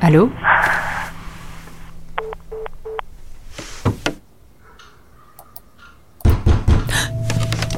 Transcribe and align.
Allô 0.00 0.30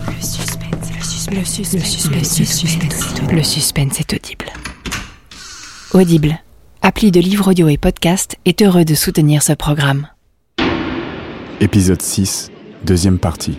Le 0.07 0.23
suspense, 0.23 0.93
le 0.95 1.03
suspense, 1.03 1.79
le 1.79 1.85
suspense, 1.85 2.39
le 2.39 2.45
suspense, 2.45 3.33
le 3.33 3.43
suspense 3.43 4.01
est 4.01 4.13
audible. 4.13 4.47
Audible, 5.93 6.39
appli 6.83 7.11
de 7.11 7.21
livres 7.21 7.51
audio 7.51 7.69
et 7.69 7.79
podcast, 7.79 8.37
est 8.45 8.61
heureux 8.61 8.85
de 8.85 8.95
soutenir 8.95 9.43
ce 9.43 9.55
programme. 9.55 10.09
Épisode 11.61 12.03
6, 12.03 12.51
deuxième 12.85 13.19
partie. 13.19 13.59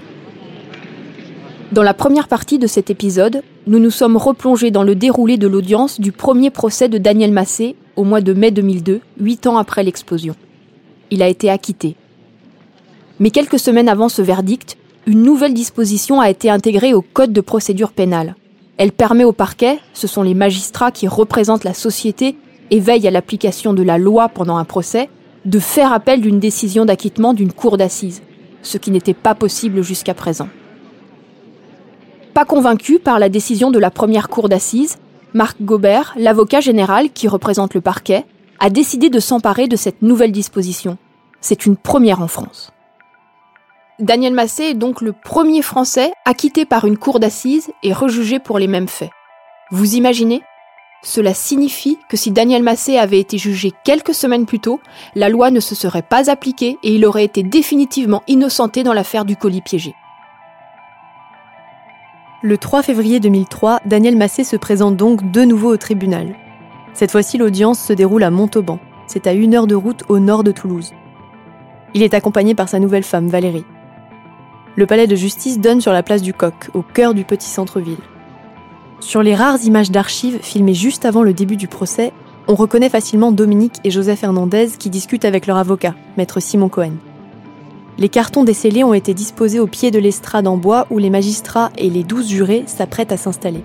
Dans 1.73 1.83
la 1.83 1.93
première 1.93 2.29
partie 2.29 2.59
de 2.59 2.67
cet 2.67 2.89
épisode, 2.89 3.43
nous 3.67 3.79
nous 3.79 3.91
sommes 3.91 4.15
replongés 4.15 4.71
dans 4.71 4.83
le 4.83 4.95
déroulé 4.95 5.35
de 5.35 5.47
l'audience 5.47 5.99
du 5.99 6.13
premier 6.13 6.49
procès 6.49 6.87
de 6.87 6.97
Daniel 6.97 7.33
Massé 7.33 7.75
au 7.97 8.05
mois 8.05 8.21
de 8.21 8.31
mai 8.31 8.51
2002, 8.51 9.01
huit 9.19 9.47
ans 9.47 9.57
après 9.57 9.83
l'explosion. 9.83 10.33
Il 11.11 11.21
a 11.21 11.27
été 11.27 11.49
acquitté. 11.49 11.95
Mais 13.19 13.31
quelques 13.31 13.59
semaines 13.59 13.89
avant 13.89 14.07
ce 14.07 14.21
verdict, 14.21 14.77
une 15.07 15.23
nouvelle 15.23 15.53
disposition 15.53 16.21
a 16.21 16.29
été 16.29 16.49
intégrée 16.49 16.93
au 16.93 17.01
Code 17.01 17.33
de 17.33 17.41
procédure 17.41 17.91
pénale. 17.91 18.35
Elle 18.77 18.93
permet 18.93 19.25
au 19.25 19.33
parquet, 19.33 19.79
ce 19.93 20.07
sont 20.07 20.23
les 20.23 20.35
magistrats 20.35 20.91
qui 20.91 21.09
représentent 21.09 21.65
la 21.65 21.73
société 21.73 22.37
et 22.71 22.79
veillent 22.79 23.07
à 23.09 23.11
l'application 23.11 23.73
de 23.73 23.83
la 23.83 23.97
loi 23.97 24.29
pendant 24.29 24.55
un 24.55 24.65
procès, 24.65 25.09
de 25.43 25.59
faire 25.59 25.91
appel 25.91 26.21
d'une 26.21 26.39
décision 26.39 26.85
d'acquittement 26.85 27.33
d'une 27.33 27.51
cour 27.51 27.75
d'assises, 27.75 28.21
ce 28.61 28.77
qui 28.77 28.91
n'était 28.91 29.13
pas 29.13 29.35
possible 29.35 29.81
jusqu'à 29.81 30.13
présent. 30.13 30.47
Pas 32.37 32.45
convaincu 32.45 32.99
par 32.99 33.17
la 33.17 33.29
décision 33.29 33.71
de 33.71 33.79
la 33.79 33.89
première 33.89 34.29
cour 34.29 34.47
d'assises, 34.47 34.99
Marc 35.33 35.59
Gobert, 35.59 36.13
l'avocat 36.17 36.59
général 36.59 37.09
qui 37.09 37.27
représente 37.27 37.73
le 37.73 37.81
parquet, 37.81 38.27
a 38.59 38.69
décidé 38.69 39.09
de 39.09 39.19
s'emparer 39.19 39.67
de 39.67 39.75
cette 39.75 40.03
nouvelle 40.03 40.31
disposition. 40.31 40.99
C'est 41.41 41.65
une 41.65 41.75
première 41.75 42.21
en 42.21 42.27
France. 42.27 42.71
Daniel 43.97 44.35
Massé 44.35 44.65
est 44.65 44.73
donc 44.75 45.01
le 45.01 45.13
premier 45.13 45.63
Français 45.63 46.11
acquitté 46.25 46.65
par 46.65 46.85
une 46.85 46.99
cour 46.99 47.19
d'assises 47.19 47.71
et 47.81 47.91
rejugé 47.91 48.37
pour 48.37 48.59
les 48.59 48.67
mêmes 48.67 48.87
faits. 48.87 49.09
Vous 49.71 49.95
imaginez? 49.95 50.43
Cela 51.01 51.33
signifie 51.33 51.97
que 52.07 52.17
si 52.17 52.29
Daniel 52.29 52.61
Massé 52.61 52.99
avait 52.99 53.19
été 53.19 53.39
jugé 53.39 53.71
quelques 53.83 54.13
semaines 54.13 54.45
plus 54.45 54.59
tôt, 54.59 54.79
la 55.15 55.29
loi 55.29 55.49
ne 55.49 55.59
se 55.59 55.73
serait 55.73 56.03
pas 56.03 56.29
appliquée 56.29 56.77
et 56.83 56.93
il 56.93 57.03
aurait 57.07 57.25
été 57.25 57.41
définitivement 57.41 58.21
innocenté 58.27 58.83
dans 58.83 58.93
l'affaire 58.93 59.25
du 59.25 59.37
colis 59.37 59.61
piégé. 59.61 59.95
Le 62.43 62.55
3 62.59 62.83
février 62.83 63.19
2003, 63.19 63.79
Daniel 63.87 64.15
Massé 64.15 64.43
se 64.43 64.55
présente 64.55 64.95
donc 64.95 65.31
de 65.31 65.41
nouveau 65.41 65.73
au 65.73 65.77
tribunal. 65.77 66.35
Cette 66.93 67.09
fois-ci, 67.09 67.39
l'audience 67.39 67.79
se 67.79 67.93
déroule 67.93 68.21
à 68.21 68.29
Montauban. 68.29 68.77
C'est 69.07 69.25
à 69.25 69.33
une 69.33 69.55
heure 69.55 69.65
de 69.65 69.73
route 69.73 70.03
au 70.07 70.19
nord 70.19 70.43
de 70.43 70.51
Toulouse. 70.51 70.93
Il 71.95 72.03
est 72.03 72.13
accompagné 72.13 72.53
par 72.53 72.69
sa 72.69 72.77
nouvelle 72.77 73.01
femme, 73.01 73.27
Valérie. 73.27 73.65
Le 74.75 74.85
palais 74.85 75.07
de 75.07 75.15
justice 75.15 75.59
donne 75.59 75.81
sur 75.81 75.93
la 75.93 76.03
place 76.03 76.21
du 76.21 76.31
Coq, 76.31 76.69
au 76.75 76.83
cœur 76.83 77.15
du 77.15 77.23
petit 77.23 77.49
centre-ville. 77.49 77.97
Sur 78.99 79.23
les 79.23 79.33
rares 79.33 79.63
images 79.63 79.89
d'archives 79.89 80.37
filmées 80.39 80.75
juste 80.75 81.05
avant 81.05 81.23
le 81.23 81.33
début 81.33 81.57
du 81.57 81.67
procès, 81.67 82.13
on 82.47 82.53
reconnaît 82.53 82.89
facilement 82.89 83.31
Dominique 83.31 83.79
et 83.83 83.89
Joseph 83.89 84.23
Hernandez 84.23 84.69
qui 84.77 84.91
discutent 84.91 85.25
avec 85.25 85.47
leur 85.47 85.57
avocat, 85.57 85.95
maître 86.17 86.39
Simon 86.39 86.69
Cohen. 86.69 86.93
Les 87.99 88.09
cartons 88.09 88.43
décellés 88.43 88.83
ont 88.83 88.93
été 88.93 89.15
disposés 89.15 89.59
au 89.59 89.65
pied 89.65 89.89
de 89.89 89.97
l'estrade 89.97 90.45
en 90.45 90.55
bois 90.55 90.85
où 90.91 90.99
les 90.99 91.09
magistrats 91.09 91.71
et 91.79 91.89
les 91.89 92.03
douze 92.03 92.27
jurés 92.27 92.63
s'apprêtent 92.67 93.11
à 93.11 93.17
s'installer. 93.17 93.63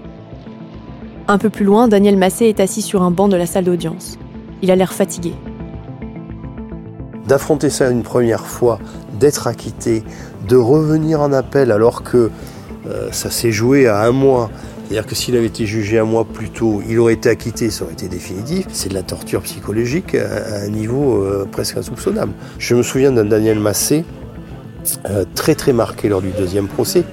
Un 1.28 1.36
peu 1.36 1.50
plus 1.50 1.66
loin, 1.66 1.86
Daniel 1.86 2.16
Massé 2.16 2.46
est 2.46 2.58
assis 2.58 2.80
sur 2.80 3.02
un 3.02 3.10
banc 3.10 3.28
de 3.28 3.36
la 3.36 3.44
salle 3.44 3.64
d'audience. 3.64 4.18
Il 4.62 4.70
a 4.70 4.76
l'air 4.76 4.94
fatigué. 4.94 5.34
D'affronter 7.28 7.68
ça 7.68 7.90
une 7.90 8.02
première 8.02 8.46
fois, 8.46 8.78
d'être 9.20 9.48
acquitté, 9.48 10.02
de 10.48 10.56
revenir 10.56 11.20
en 11.20 11.34
appel 11.34 11.70
alors 11.70 12.02
que 12.02 12.30
euh, 12.86 13.08
ça 13.12 13.30
s'est 13.30 13.52
joué 13.52 13.86
à 13.86 14.02
un 14.02 14.12
mois. 14.12 14.50
C'est-à-dire 14.88 15.06
que 15.06 15.14
s'il 15.14 15.36
avait 15.36 15.46
été 15.46 15.66
jugé 15.66 15.98
un 15.98 16.04
mois 16.04 16.24
plus 16.24 16.48
tôt, 16.48 16.82
il 16.88 16.98
aurait 16.98 17.14
été 17.14 17.28
acquitté, 17.28 17.70
ça 17.70 17.84
aurait 17.84 17.92
été 17.92 18.08
définitif. 18.08 18.66
C'est 18.72 18.88
de 18.88 18.94
la 18.94 19.02
torture 19.02 19.42
psychologique 19.42 20.14
à 20.14 20.62
un 20.64 20.68
niveau 20.68 21.22
euh, 21.22 21.46
presque 21.50 21.76
insoupçonnable. 21.76 22.32
Je 22.58 22.74
me 22.74 22.82
souviens 22.82 23.12
d'un 23.12 23.26
Daniel 23.26 23.60
Massé 23.60 24.04
euh, 25.06 25.24
très 25.34 25.54
très 25.54 25.72
marqué 25.72 26.08
lors 26.08 26.22
du 26.22 26.30
deuxième 26.30 26.68
procès. 26.68 27.04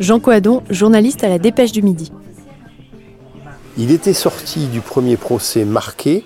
Jean 0.00 0.20
Coadon, 0.20 0.62
journaliste 0.70 1.22
à 1.24 1.28
la 1.28 1.38
Dépêche 1.38 1.72
du 1.72 1.82
Midi. 1.82 2.10
Il 3.76 3.90
était 3.90 4.12
sorti 4.12 4.66
du 4.66 4.80
premier 4.80 5.16
procès 5.16 5.64
marqué. 5.64 6.24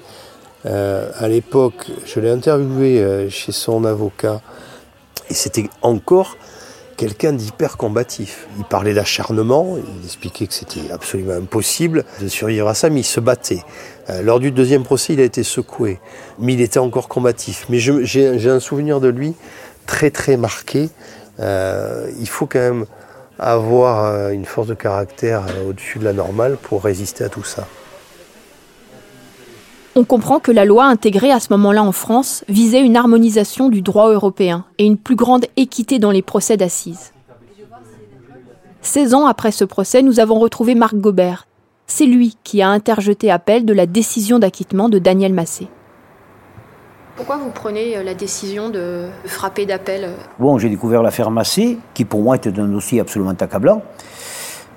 Euh, 0.66 1.10
à 1.18 1.28
l'époque, 1.28 1.86
je 2.04 2.20
l'ai 2.20 2.30
interviewé 2.30 3.00
euh, 3.00 3.30
chez 3.30 3.52
son 3.52 3.84
avocat 3.84 4.40
et 5.30 5.34
c'était 5.34 5.68
encore 5.82 6.36
quelqu'un 6.98 7.32
d'hyper 7.32 7.76
combatif. 7.76 8.48
Il 8.58 8.64
parlait 8.64 8.92
d'acharnement, 8.92 9.76
il 9.76 10.04
expliquait 10.04 10.46
que 10.46 10.52
c'était 10.52 10.90
absolument 10.90 11.34
impossible 11.34 12.04
de 12.20 12.28
survivre 12.28 12.68
à 12.68 12.74
ça, 12.74 12.90
mais 12.90 13.00
il 13.00 13.04
se 13.04 13.20
battait. 13.20 13.62
Euh, 14.10 14.20
lors 14.20 14.40
du 14.40 14.50
deuxième 14.50 14.82
procès, 14.82 15.14
il 15.14 15.20
a 15.20 15.24
été 15.24 15.44
secoué, 15.44 16.00
mais 16.38 16.54
il 16.54 16.60
était 16.60 16.80
encore 16.80 17.08
combatif. 17.08 17.66
Mais 17.70 17.78
j'ai 17.78 18.50
un 18.50 18.60
souvenir 18.60 19.00
de 19.00 19.08
lui 19.08 19.34
très 19.88 20.10
très 20.12 20.36
marqué. 20.36 20.90
Euh, 21.40 22.08
il 22.20 22.28
faut 22.28 22.46
quand 22.46 22.60
même 22.60 22.86
avoir 23.40 24.04
euh, 24.04 24.30
une 24.30 24.44
force 24.44 24.68
de 24.68 24.74
caractère 24.74 25.46
euh, 25.48 25.70
au-dessus 25.70 25.98
de 25.98 26.04
la 26.04 26.12
normale 26.12 26.56
pour 26.60 26.84
résister 26.84 27.24
à 27.24 27.28
tout 27.28 27.42
ça. 27.42 27.66
On 29.96 30.04
comprend 30.04 30.38
que 30.38 30.52
la 30.52 30.64
loi 30.64 30.84
intégrée 30.84 31.32
à 31.32 31.40
ce 31.40 31.48
moment-là 31.50 31.82
en 31.82 31.90
France 31.90 32.44
visait 32.48 32.82
une 32.82 32.96
harmonisation 32.96 33.68
du 33.68 33.82
droit 33.82 34.12
européen 34.12 34.64
et 34.78 34.84
une 34.84 34.98
plus 34.98 35.16
grande 35.16 35.46
équité 35.56 35.98
dans 35.98 36.12
les 36.12 36.22
procès 36.22 36.56
d'assises. 36.56 37.12
16 38.82 39.14
ans 39.14 39.26
après 39.26 39.50
ce 39.50 39.64
procès, 39.64 40.02
nous 40.02 40.20
avons 40.20 40.38
retrouvé 40.38 40.76
Marc 40.76 40.94
Gobert. 40.94 41.48
C'est 41.88 42.06
lui 42.06 42.36
qui 42.44 42.62
a 42.62 42.68
interjeté 42.68 43.30
appel 43.30 43.64
de 43.64 43.72
la 43.72 43.86
décision 43.86 44.38
d'acquittement 44.38 44.88
de 44.88 44.98
Daniel 44.98 45.32
Massé. 45.32 45.66
Pourquoi 47.18 47.36
vous 47.36 47.50
prenez 47.50 47.96
euh, 47.96 48.04
la 48.04 48.14
décision 48.14 48.70
de 48.70 49.08
frapper 49.24 49.66
d'appel 49.66 50.04
euh 50.04 50.12
Bon, 50.38 50.56
j'ai 50.56 50.68
découvert 50.68 51.02
l'affaire 51.02 51.32
Massé, 51.32 51.76
qui 51.92 52.04
pour 52.04 52.22
moi 52.22 52.36
était 52.36 52.56
un 52.60 52.68
dossier 52.68 53.00
absolument 53.00 53.32
accablant. 53.32 53.82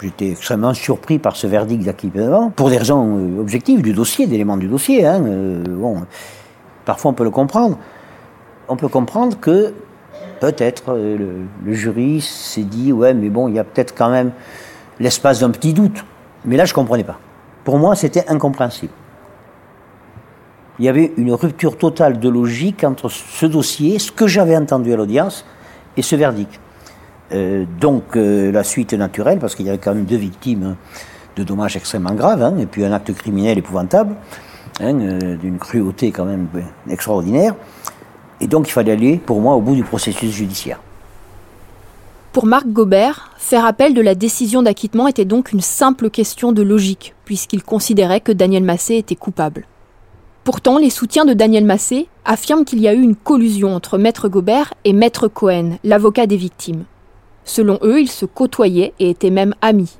J'étais 0.01 0.31
extrêmement 0.31 0.73
surpris 0.73 1.19
par 1.19 1.35
ce 1.35 1.45
verdict 1.45 1.83
d'acquittement, 1.83 2.49
pour 2.49 2.71
des 2.71 2.79
raisons 2.79 3.19
euh, 3.19 3.39
objectives 3.39 3.83
du 3.83 3.93
dossier, 3.93 4.25
d'éléments 4.25 4.57
du 4.57 4.67
dossier. 4.67 5.05
Hein. 5.05 5.21
bon, 5.69 6.01
parfois 6.83 7.11
on 7.11 7.13
peut 7.13 7.23
le 7.23 7.29
comprendre. 7.29 7.77
On 8.67 8.75
peut 8.75 8.87
comprendre 8.87 9.39
que 9.39 9.75
peut-être 10.39 10.95
le, 10.95 11.45
le, 11.63 11.73
jury 11.73 12.21
s'est 12.21 12.63
dit 12.63 12.91
ouais, 12.91 13.13
mais 13.13 13.29
bon, 13.29 13.49
il 13.49 13.53
y 13.53 13.59
a 13.59 13.63
peut-être 13.63 13.93
quand 13.95 14.09
même 14.09 14.31
l'espace 14.99 15.41
d'un 15.41 15.51
petit 15.51 15.73
doute. 15.73 16.03
Mais 16.45 16.57
là, 16.57 16.65
je 16.65 16.73
comprenais 16.73 17.03
pas. 17.03 17.19
Pour 17.63 17.77
moi, 17.77 17.95
c'était 17.95 18.27
incompréhensible 18.27 18.93
il 20.81 20.85
y 20.85 20.89
avait 20.89 21.13
une 21.15 21.31
rupture 21.31 21.77
totale 21.77 22.19
de 22.19 22.27
logique 22.27 22.83
entre 22.83 23.07
ce 23.07 23.45
dossier, 23.45 23.99
ce 23.99 24.11
que 24.11 24.25
j'avais 24.25 24.57
entendu 24.57 24.91
à 24.91 24.95
l'audience, 24.95 25.45
et 25.95 26.01
ce 26.01 26.15
verdict. 26.15 26.59
Euh, 27.33 27.65
donc 27.79 28.15
euh, 28.15 28.51
la 28.51 28.63
suite 28.63 28.91
est 28.91 28.97
naturelle, 28.97 29.37
parce 29.37 29.53
qu'il 29.53 29.67
y 29.67 29.69
avait 29.69 29.77
quand 29.77 29.93
même 29.93 30.05
deux 30.05 30.17
victimes 30.17 30.75
de 31.35 31.43
dommages 31.43 31.75
extrêmement 31.75 32.15
graves, 32.15 32.41
hein, 32.41 32.57
et 32.57 32.65
puis 32.65 32.83
un 32.83 32.91
acte 32.93 33.13
criminel 33.13 33.59
épouvantable, 33.59 34.15
hein, 34.79 34.99
euh, 34.99 35.37
d'une 35.37 35.59
cruauté 35.59 36.11
quand 36.11 36.25
même 36.25 36.47
extraordinaire. 36.89 37.53
Et 38.39 38.47
donc 38.47 38.67
il 38.67 38.71
fallait 38.71 38.93
aller, 38.93 39.17
pour 39.23 39.39
moi, 39.39 39.53
au 39.53 39.61
bout 39.61 39.75
du 39.75 39.83
processus 39.83 40.31
judiciaire. 40.31 40.81
Pour 42.33 42.47
Marc 42.47 42.65
Gobert, 42.65 43.29
faire 43.37 43.67
appel 43.67 43.93
de 43.93 44.01
la 44.01 44.15
décision 44.15 44.63
d'acquittement 44.63 45.07
était 45.07 45.25
donc 45.25 45.51
une 45.51 45.61
simple 45.61 46.09
question 46.09 46.53
de 46.53 46.63
logique, 46.63 47.13
puisqu'il 47.23 47.61
considérait 47.63 48.21
que 48.21 48.31
Daniel 48.31 48.63
Massé 48.63 48.95
était 48.95 49.15
coupable. 49.15 49.67
Pourtant, 50.43 50.79
les 50.79 50.89
soutiens 50.89 51.25
de 51.25 51.33
Daniel 51.33 51.65
Massé 51.65 52.07
affirment 52.25 52.65
qu'il 52.65 52.79
y 52.79 52.87
a 52.87 52.93
eu 52.93 53.01
une 53.01 53.15
collusion 53.15 53.75
entre 53.75 53.99
Maître 53.99 54.27
Gobert 54.27 54.73
et 54.85 54.93
Maître 54.93 55.27
Cohen, 55.27 55.77
l'avocat 55.83 56.25
des 56.25 56.35
victimes. 56.35 56.85
Selon 57.45 57.77
eux, 57.83 58.01
ils 58.01 58.09
se 58.09 58.25
côtoyaient 58.25 58.93
et 58.99 59.11
étaient 59.11 59.29
même 59.29 59.53
amis. 59.61 59.97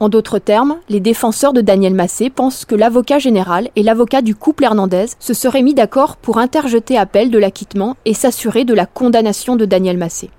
En 0.00 0.08
d'autres 0.08 0.38
termes, 0.38 0.78
les 0.88 1.00
défenseurs 1.00 1.52
de 1.52 1.60
Daniel 1.60 1.94
Massé 1.94 2.30
pensent 2.30 2.64
que 2.64 2.74
l'avocat 2.74 3.18
général 3.18 3.68
et 3.76 3.82
l'avocat 3.82 4.22
du 4.22 4.34
couple 4.34 4.64
Hernandez 4.64 5.06
se 5.20 5.34
seraient 5.34 5.62
mis 5.62 5.74
d'accord 5.74 6.16
pour 6.16 6.38
interjeter 6.38 6.96
appel 6.96 7.30
de 7.30 7.38
l'acquittement 7.38 7.96
et 8.06 8.14
s'assurer 8.14 8.64
de 8.64 8.74
la 8.74 8.86
condamnation 8.86 9.54
de 9.54 9.66
Daniel 9.66 9.98
Massé. 9.98 10.30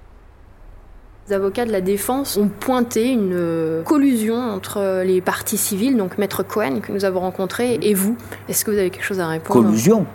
Les 1.27 1.35
avocats 1.35 1.65
de 1.65 1.71
la 1.71 1.79
défense 1.79 2.35
ont 2.35 2.49
pointé 2.49 3.09
une 3.09 3.31
euh, 3.33 3.81
collusion 3.83 4.35
entre 4.35 5.03
les 5.05 5.21
parties 5.21 5.57
civiles, 5.57 5.95
donc 5.95 6.17
Maître 6.17 6.43
Cohen 6.43 6.81
que 6.81 6.91
nous 6.91 7.05
avons 7.05 7.21
rencontré, 7.21 7.79
et 7.81 7.93
vous. 7.93 8.17
Est-ce 8.49 8.65
que 8.65 8.71
vous 8.71 8.77
avez 8.77 8.89
quelque 8.89 9.05
chose 9.05 9.21
à 9.21 9.27
répondre? 9.29 9.61
Collusion? 9.61 10.05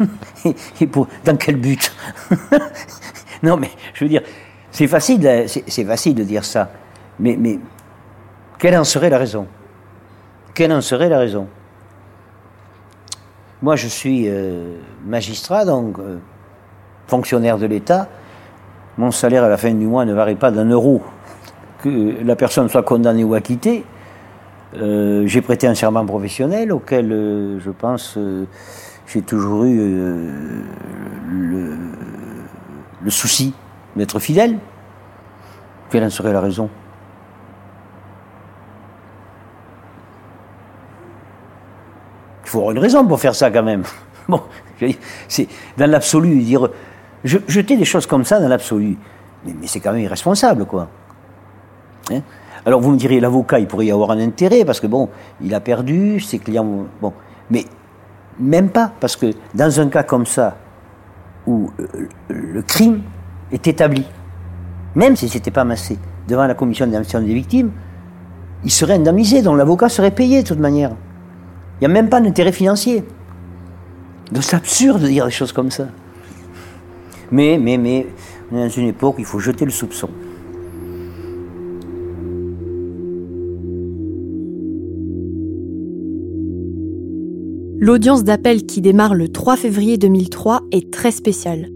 Et 0.80 0.86
pour, 0.86 1.06
dans 1.24 1.36
quel 1.36 1.56
but? 1.56 1.92
Non, 3.42 3.58
mais 3.58 3.68
je 3.92 4.04
veux 4.04 4.08
dire, 4.08 4.22
c'est 4.70 4.86
facile, 4.86 5.44
c'est 5.46 5.84
facile 5.84 6.14
de 6.14 6.24
dire 6.24 6.46
ça, 6.46 6.70
mais, 7.20 7.36
mais 7.38 7.58
quelle 8.58 8.74
en 8.74 8.84
serait 8.84 9.10
la 9.10 9.18
raison? 9.18 9.46
Quelle 10.54 10.72
en 10.72 10.80
serait 10.80 11.10
la 11.10 11.18
raison? 11.18 11.46
Moi, 13.60 13.76
je 13.76 13.86
suis 13.86 14.28
euh, 14.28 14.78
magistrat, 15.04 15.66
donc 15.66 15.98
euh, 15.98 16.16
fonctionnaire 17.06 17.58
de 17.58 17.66
l'État. 17.66 18.08
Mon 18.96 19.10
salaire 19.10 19.44
à 19.44 19.48
la 19.48 19.56
fin 19.56 19.72
du 19.72 19.86
mois 19.86 20.04
ne 20.04 20.14
varie 20.14 20.36
pas 20.36 20.50
d'un 20.50 20.68
euro. 20.68 21.02
Que 21.82 22.22
la 22.24 22.36
personne 22.36 22.68
soit 22.68 22.82
condamnée 22.82 23.24
ou 23.24 23.34
acquittée, 23.34 23.84
euh, 24.76 25.26
j'ai 25.26 25.42
prêté 25.42 25.66
un 25.66 25.74
serment 25.74 26.04
professionnel 26.06 26.72
auquel 26.72 27.12
euh, 27.12 27.60
je 27.60 27.70
pense 27.70 28.14
euh, 28.16 28.46
j'ai 29.06 29.22
toujours 29.22 29.64
eu 29.64 29.76
le, 31.30 31.76
souci 33.10 33.52
d'être 33.96 34.18
fidèle. 34.18 34.58
Quelle 35.90 36.04
en 36.04 36.10
serait 36.10 36.32
la 36.32 36.40
raison? 36.40 36.70
Il 42.44 42.50
faut 42.50 42.58
avoir 42.58 42.72
une 42.72 42.78
raison 42.78 43.06
pour 43.06 43.20
faire 43.20 43.34
ça 43.34 43.50
quand 43.50 43.62
même. 43.62 43.82
Bon, 44.26 44.40
c'est 45.28 45.48
dans 45.76 45.90
l'absolu, 45.90 46.40
dire 46.40 46.70
je, 47.24 47.38
jeter 47.48 47.76
des 47.76 47.84
choses 47.84 48.06
comme 48.06 48.24
ça 48.24 48.38
dans 48.40 48.48
l'absolu, 48.48 48.96
mais, 49.44 49.66
c'est 49.66 49.80
quand 49.80 49.92
même 49.92 50.02
irresponsable, 50.02 50.66
quoi. 50.66 50.88
Hein? 52.10 52.20
Alors 52.66 52.80
vous 52.80 52.92
me 52.92 52.96
direz, 52.96 53.20
l'avocat, 53.20 53.58
il 53.58 53.66
pourrait 53.66 53.86
y 53.86 53.90
avoir 53.90 54.10
un 54.10 54.20
intérêt 54.20 54.64
parce 54.64 54.80
que 54.80 54.86
bon, 54.86 55.08
il 55.42 55.54
a 55.54 55.60
perdu, 55.60 56.20
ses 56.20 56.38
clients, 56.38 56.86
bon, 57.00 57.12
mais 57.50 57.64
même 58.38 58.70
pas 58.70 58.92
parce 59.00 59.16
que 59.16 59.32
dans 59.54 59.80
un 59.80 59.88
cas 59.88 60.02
comme 60.02 60.26
ça 60.26 60.56
où 61.46 61.70
euh, 61.78 62.08
le 62.28 62.62
crime 62.62 63.02
est 63.52 63.66
établi, 63.66 64.06
même 64.94 65.14
si 65.16 65.28
c'était 65.28 65.50
pas 65.50 65.64
massé, 65.64 65.98
devant 66.26 66.46
la 66.46 66.54
commission 66.54 66.86
d'indemnisation 66.86 67.20
des 67.20 67.34
victimes, 67.34 67.70
il 68.64 68.70
serait 68.70 68.94
indemnisé, 68.94 69.42
donc 69.42 69.58
l'avocat 69.58 69.90
serait 69.90 70.10
payé 70.10 70.42
de 70.42 70.48
toute 70.48 70.58
manière. 70.58 70.90
Il 71.80 71.86
n'y 71.86 71.86
a 71.86 71.94
même 71.94 72.08
pas 72.08 72.20
d'intérêt 72.20 72.52
financier. 72.52 73.04
Donc 74.32 74.42
c'est 74.42 74.56
absurde 74.56 75.02
de 75.02 75.08
dire 75.08 75.26
des 75.26 75.30
choses 75.30 75.52
comme 75.52 75.70
ça. 75.70 75.88
Mais, 77.34 77.58
mais, 77.58 77.78
mais, 77.78 78.06
on 78.52 78.58
est 78.58 78.60
dans 78.60 78.68
une 78.68 78.86
époque 78.86 79.16
où 79.16 79.20
il 79.20 79.24
faut 79.24 79.40
jeter 79.40 79.64
le 79.64 79.72
soupçon. 79.72 80.08
L'audience 87.80 88.22
d'appel 88.22 88.66
qui 88.66 88.80
démarre 88.80 89.16
le 89.16 89.26
3 89.26 89.56
février 89.56 89.98
2003 89.98 90.60
est 90.70 90.92
très 90.92 91.10
spéciale. 91.10 91.70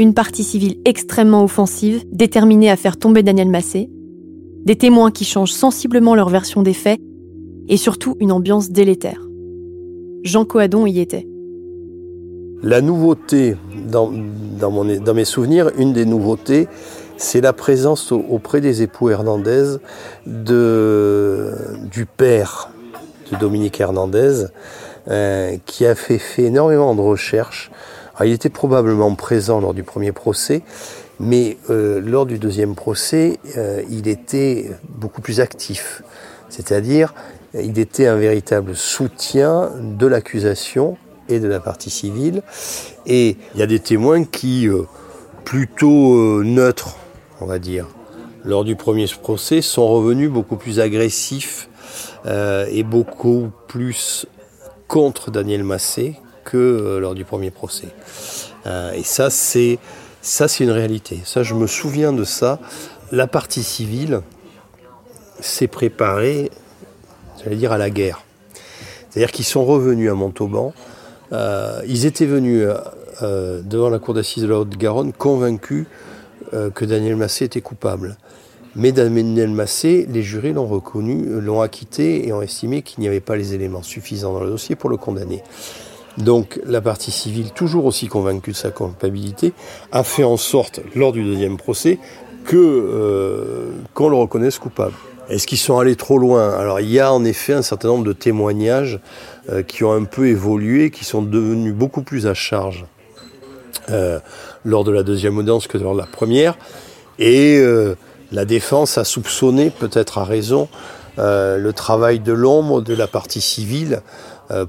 Une 0.00 0.12
partie 0.12 0.42
civile 0.42 0.78
extrêmement 0.84 1.44
offensive, 1.44 2.02
déterminée 2.10 2.68
à 2.68 2.74
faire 2.74 2.96
tomber 2.96 3.22
Daniel 3.22 3.50
Massé, 3.50 3.88
des 4.64 4.74
témoins 4.74 5.12
qui 5.12 5.24
changent 5.24 5.52
sensiblement 5.52 6.16
leur 6.16 6.30
version 6.30 6.62
des 6.62 6.74
faits, 6.74 6.98
et 7.68 7.76
surtout 7.76 8.16
une 8.18 8.32
ambiance 8.32 8.70
délétère. 8.70 9.24
Jean 10.24 10.44
Coadon 10.44 10.84
y 10.84 10.98
était. 10.98 11.28
La 12.64 12.80
nouveauté, 12.80 13.56
dans, 13.84 15.14
mes 15.14 15.24
souvenirs, 15.24 15.70
une 15.78 15.92
des 15.92 16.04
nouveautés, 16.04 16.68
c'est 17.16 17.40
la 17.40 17.52
présence 17.52 18.12
au- 18.12 18.24
auprès 18.28 18.60
des 18.60 18.82
époux 18.82 19.10
Hernandez 19.10 19.76
de, 20.26 21.52
du 21.90 22.06
père 22.06 22.70
de 23.30 23.36
Dominique 23.36 23.80
Hernandez, 23.80 24.46
euh, 25.08 25.56
qui 25.66 25.86
a 25.86 25.94
fait, 25.94 26.20
énormément 26.38 26.94
de 26.94 27.00
recherches. 27.00 27.70
Il 28.24 28.32
était 28.32 28.48
probablement 28.48 29.14
présent 29.14 29.60
lors 29.60 29.74
du 29.74 29.82
premier 29.82 30.12
procès, 30.12 30.62
mais 31.20 31.56
euh, 31.70 32.00
lors 32.00 32.26
du 32.26 32.38
deuxième 32.38 32.74
procès, 32.74 33.38
euh, 33.56 33.82
il 33.90 34.08
était 34.08 34.70
beaucoup 34.88 35.20
plus 35.20 35.40
actif. 35.40 36.02
C'est-à-dire, 36.48 37.14
il 37.54 37.78
était 37.78 38.06
un 38.06 38.16
véritable 38.16 38.74
soutien 38.74 39.70
de 39.80 40.06
l'accusation 40.06 40.96
et 41.28 41.40
de 41.40 41.48
la 41.48 41.60
partie 41.60 41.90
civile. 41.90 42.42
Et 43.06 43.36
il 43.54 43.60
y 43.60 43.62
a 43.62 43.66
des 43.66 43.80
témoins 43.80 44.24
qui, 44.24 44.68
euh, 44.68 44.82
plutôt 45.44 46.14
euh, 46.14 46.42
neutres, 46.44 46.96
on 47.40 47.46
va 47.46 47.58
dire, 47.58 47.86
lors 48.44 48.64
du 48.64 48.76
premier 48.76 49.06
procès, 49.06 49.62
sont 49.62 49.88
revenus 49.88 50.30
beaucoup 50.30 50.56
plus 50.56 50.80
agressifs 50.80 51.68
euh, 52.26 52.66
et 52.70 52.82
beaucoup 52.82 53.50
plus 53.68 54.26
contre 54.88 55.30
Daniel 55.30 55.64
Massé 55.64 56.16
que 56.44 56.98
lors 57.00 57.14
du 57.14 57.24
premier 57.24 57.50
procès. 57.50 57.88
Et 58.94 59.02
ça, 59.02 59.30
c'est 59.30 59.78
ça, 60.24 60.48
c'est 60.48 60.64
une 60.64 60.70
réalité. 60.70 61.20
Ça, 61.26 61.42
je 61.42 61.52
me 61.52 61.66
souviens 61.66 62.10
de 62.12 62.24
ça. 62.24 62.58
La 63.12 63.26
partie 63.26 63.62
civile 63.62 64.22
s'est 65.38 65.66
préparée, 65.66 66.50
j'allais 67.42 67.56
dire, 67.56 67.72
à 67.72 67.78
la 67.78 67.90
guerre. 67.90 68.24
C'est-à-dire 69.10 69.32
qu'ils 69.32 69.44
sont 69.44 69.66
revenus 69.66 70.10
à 70.10 70.14
Montauban. 70.14 70.72
Euh, 71.32 71.80
ils 71.86 72.06
étaient 72.06 72.26
venus 72.26 72.66
euh, 73.22 73.62
devant 73.62 73.88
la 73.88 73.98
cour 73.98 74.14
d'assises 74.14 74.42
de 74.42 74.48
la 74.48 74.58
Haute-Garonne 74.58 75.12
convaincus 75.12 75.86
euh, 76.52 76.70
que 76.70 76.84
Daniel 76.84 77.16
Massé 77.16 77.46
était 77.46 77.60
coupable. 77.60 78.16
Mais 78.76 78.92
Daniel 78.92 79.50
Massé, 79.50 80.06
les 80.10 80.22
jurés 80.22 80.52
l'ont 80.52 80.66
reconnu, 80.66 81.28
euh, 81.28 81.40
l'ont 81.40 81.60
acquitté 81.60 82.26
et 82.26 82.32
ont 82.32 82.42
estimé 82.42 82.82
qu'il 82.82 83.00
n'y 83.00 83.08
avait 83.08 83.20
pas 83.20 83.36
les 83.36 83.54
éléments 83.54 83.82
suffisants 83.82 84.32
dans 84.32 84.40
le 84.40 84.50
dossier 84.50 84.74
pour 84.76 84.90
le 84.90 84.96
condamner. 84.96 85.42
Donc 86.18 86.60
la 86.64 86.80
partie 86.80 87.10
civile, 87.10 87.52
toujours 87.52 87.86
aussi 87.86 88.08
convaincue 88.08 88.52
de 88.52 88.56
sa 88.56 88.70
culpabilité, 88.70 89.52
a 89.90 90.02
fait 90.04 90.24
en 90.24 90.36
sorte, 90.36 90.80
lors 90.94 91.12
du 91.12 91.24
deuxième 91.24 91.56
procès, 91.56 91.98
euh, 92.52 93.70
qu'on 93.94 94.08
le 94.08 94.16
reconnaisse 94.16 94.58
coupable. 94.58 94.94
Est-ce 95.28 95.46
qu'ils 95.46 95.58
sont 95.58 95.78
allés 95.78 95.96
trop 95.96 96.18
loin 96.18 96.50
Alors 96.54 96.80
il 96.80 96.90
y 96.90 97.00
a 97.00 97.12
en 97.12 97.24
effet 97.24 97.54
un 97.54 97.62
certain 97.62 97.88
nombre 97.88 98.04
de 98.04 98.12
témoignages 98.12 99.00
euh, 99.50 99.62
qui 99.62 99.84
ont 99.84 99.92
un 99.92 100.04
peu 100.04 100.28
évolué, 100.28 100.90
qui 100.90 101.04
sont 101.04 101.22
devenus 101.22 101.74
beaucoup 101.74 102.02
plus 102.02 102.26
à 102.26 102.34
charge 102.34 102.84
euh, 103.90 104.18
lors 104.64 104.84
de 104.84 104.92
la 104.92 105.02
deuxième 105.02 105.38
audience 105.38 105.66
que 105.66 105.78
lors 105.78 105.94
de 105.94 105.98
la 105.98 106.06
première. 106.06 106.56
Et 107.18 107.58
euh, 107.58 107.96
la 108.32 108.44
défense 108.44 108.98
a 108.98 109.04
soupçonné, 109.04 109.70
peut-être 109.70 110.18
à 110.18 110.24
raison, 110.24 110.68
le 111.16 111.70
travail 111.70 112.18
de 112.18 112.32
l'ombre 112.32 112.80
de 112.82 112.92
la 112.92 113.06
partie 113.06 113.40
civile 113.40 114.02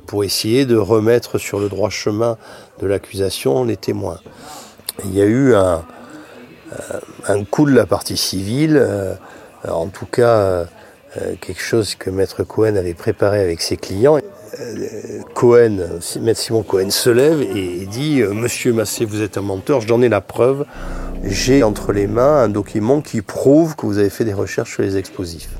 pour 0.05 0.23
essayer 0.23 0.67
de 0.67 0.77
remettre 0.77 1.39
sur 1.39 1.59
le 1.59 1.69
droit 1.69 1.89
chemin 1.89 2.37
de 2.79 2.85
l'accusation 2.85 3.63
les 3.63 3.77
témoins. 3.77 4.19
Il 5.05 5.15
y 5.15 5.23
a 5.23 5.25
eu 5.25 5.55
un, 5.55 5.83
coup 7.49 7.65
de 7.65 7.73
la 7.73 7.87
partie 7.87 8.15
civile, 8.15 9.17
en 9.69 9.87
tout 9.87 10.05
cas 10.05 10.67
euh, 11.21 11.35
quelque 11.39 11.61
chose 11.61 11.95
que 11.95 12.09
Maître 12.09 12.43
Cohen 12.43 12.75
avait 12.75 12.93
préparé 12.93 13.39
avec 13.39 13.61
ses 13.61 13.77
clients. 13.77 14.17
Euh, 14.17 15.21
Cohen, 15.33 15.77
Maître 16.19 16.39
Simon 16.39 16.63
Cohen 16.63 16.89
se 16.89 17.09
lève 17.09 17.41
et 17.41 17.85
dit 17.85 18.21
euh, 18.21 18.33
Monsieur 18.33 18.73
Massé, 18.73 19.05
vous 19.05 19.21
êtes 19.21 19.37
un 19.37 19.41
menteur, 19.41 19.79
j'en 19.79 20.01
ai 20.01 20.09
la 20.09 20.19
preuve. 20.19 20.65
J'ai 21.23 21.63
entre 21.63 21.93
les 21.93 22.07
mains 22.07 22.43
un 22.43 22.49
document 22.49 22.99
qui 22.99 23.21
prouve 23.21 23.75
que 23.77 23.85
vous 23.85 23.97
avez 23.97 24.09
fait 24.09 24.25
des 24.25 24.33
recherches 24.33 24.73
sur 24.73 24.83
les 24.83 24.97
explosifs. 24.97 25.51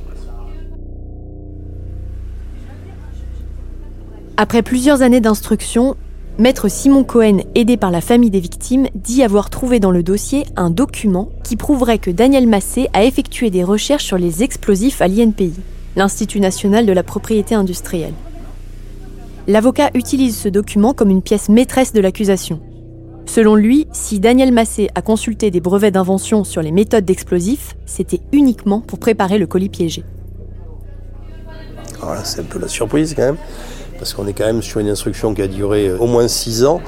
Après 4.36 4.62
plusieurs 4.62 5.01
années 5.01 5.22
d'instruction, 5.22 5.96
Maître 6.38 6.68
Simon 6.68 7.06
Cohen, 7.06 7.38
aidé 7.56 7.77
par 7.77 7.92
la 7.92 8.01
famille 8.01 8.30
des 8.30 8.42
victimes, 8.42 8.88
dit 8.94 9.24
avoir 9.24 9.50
trouvé 9.50 9.80
dans 9.80 9.92
le 9.92 10.04
dossier 10.04 10.46
un 10.58 10.70
document 10.70 11.30
qui 11.46 11.56
prouverait 11.56 11.98
que 11.98 12.12
Daniel 12.12 12.46
Massé 12.46 12.89
a 12.92 13.06
effectué 13.06 13.50
des 13.50 13.63
recherches 13.63 14.04
sur 14.04 14.18
les 14.18 14.44
explosifs 14.44 15.01
à 15.01 15.08
l'INPI, 15.08 15.54
l'Institut 15.96 16.42
national 16.42 16.86
de 16.86 16.92
la 16.92 17.04
propriété 17.04 17.56
industrielle. 17.56 18.13
L'avocat 19.48 19.92
utilise 19.94 20.36
ce 20.38 20.50
document 20.50 20.94
comme 20.94 21.10
une 21.10 21.22
pièce 21.22 21.48
maîtresse 21.48 21.94
de 21.94 22.01
l'accusation. 22.01 22.60
Selon 23.25 23.56
lui, 23.56 23.88
si 23.94 24.20
Daniel 24.20 24.51
Massé 24.51 24.89
a 24.94 25.01
consulté 25.01 25.51
des 25.51 25.62
brevets 25.62 25.92
d'invention 25.92 26.44
sur 26.44 26.62
les 26.62 26.72
méthodes 26.72 27.06
d'explosifs, 27.06 27.77
c'était 27.86 28.20
uniquement 28.34 28.82
pour 28.82 29.00
préparer 29.00 29.38
le 29.38 29.48
colis 29.48 29.70
piégé. 29.70 30.04
Voilà, 32.01 32.25
c'est 32.25 32.42
un 32.42 32.44
peu 32.44 32.60
la 32.60 32.68
surprise 32.68 33.13
quand 33.15 33.24
même, 33.24 33.38
parce 34.06 34.14
qu'on 34.14 34.28
est 34.28 34.34
quand 34.34 34.46
même 34.46 34.62
sur 34.62 34.80
une 34.80 34.90
instruction 34.90 35.34
qui 35.34 35.42
a 35.42 35.48
duré 35.48 35.92
au 35.92 36.06
moins 36.06 36.28
six 36.28 36.64
ans, 36.64 36.80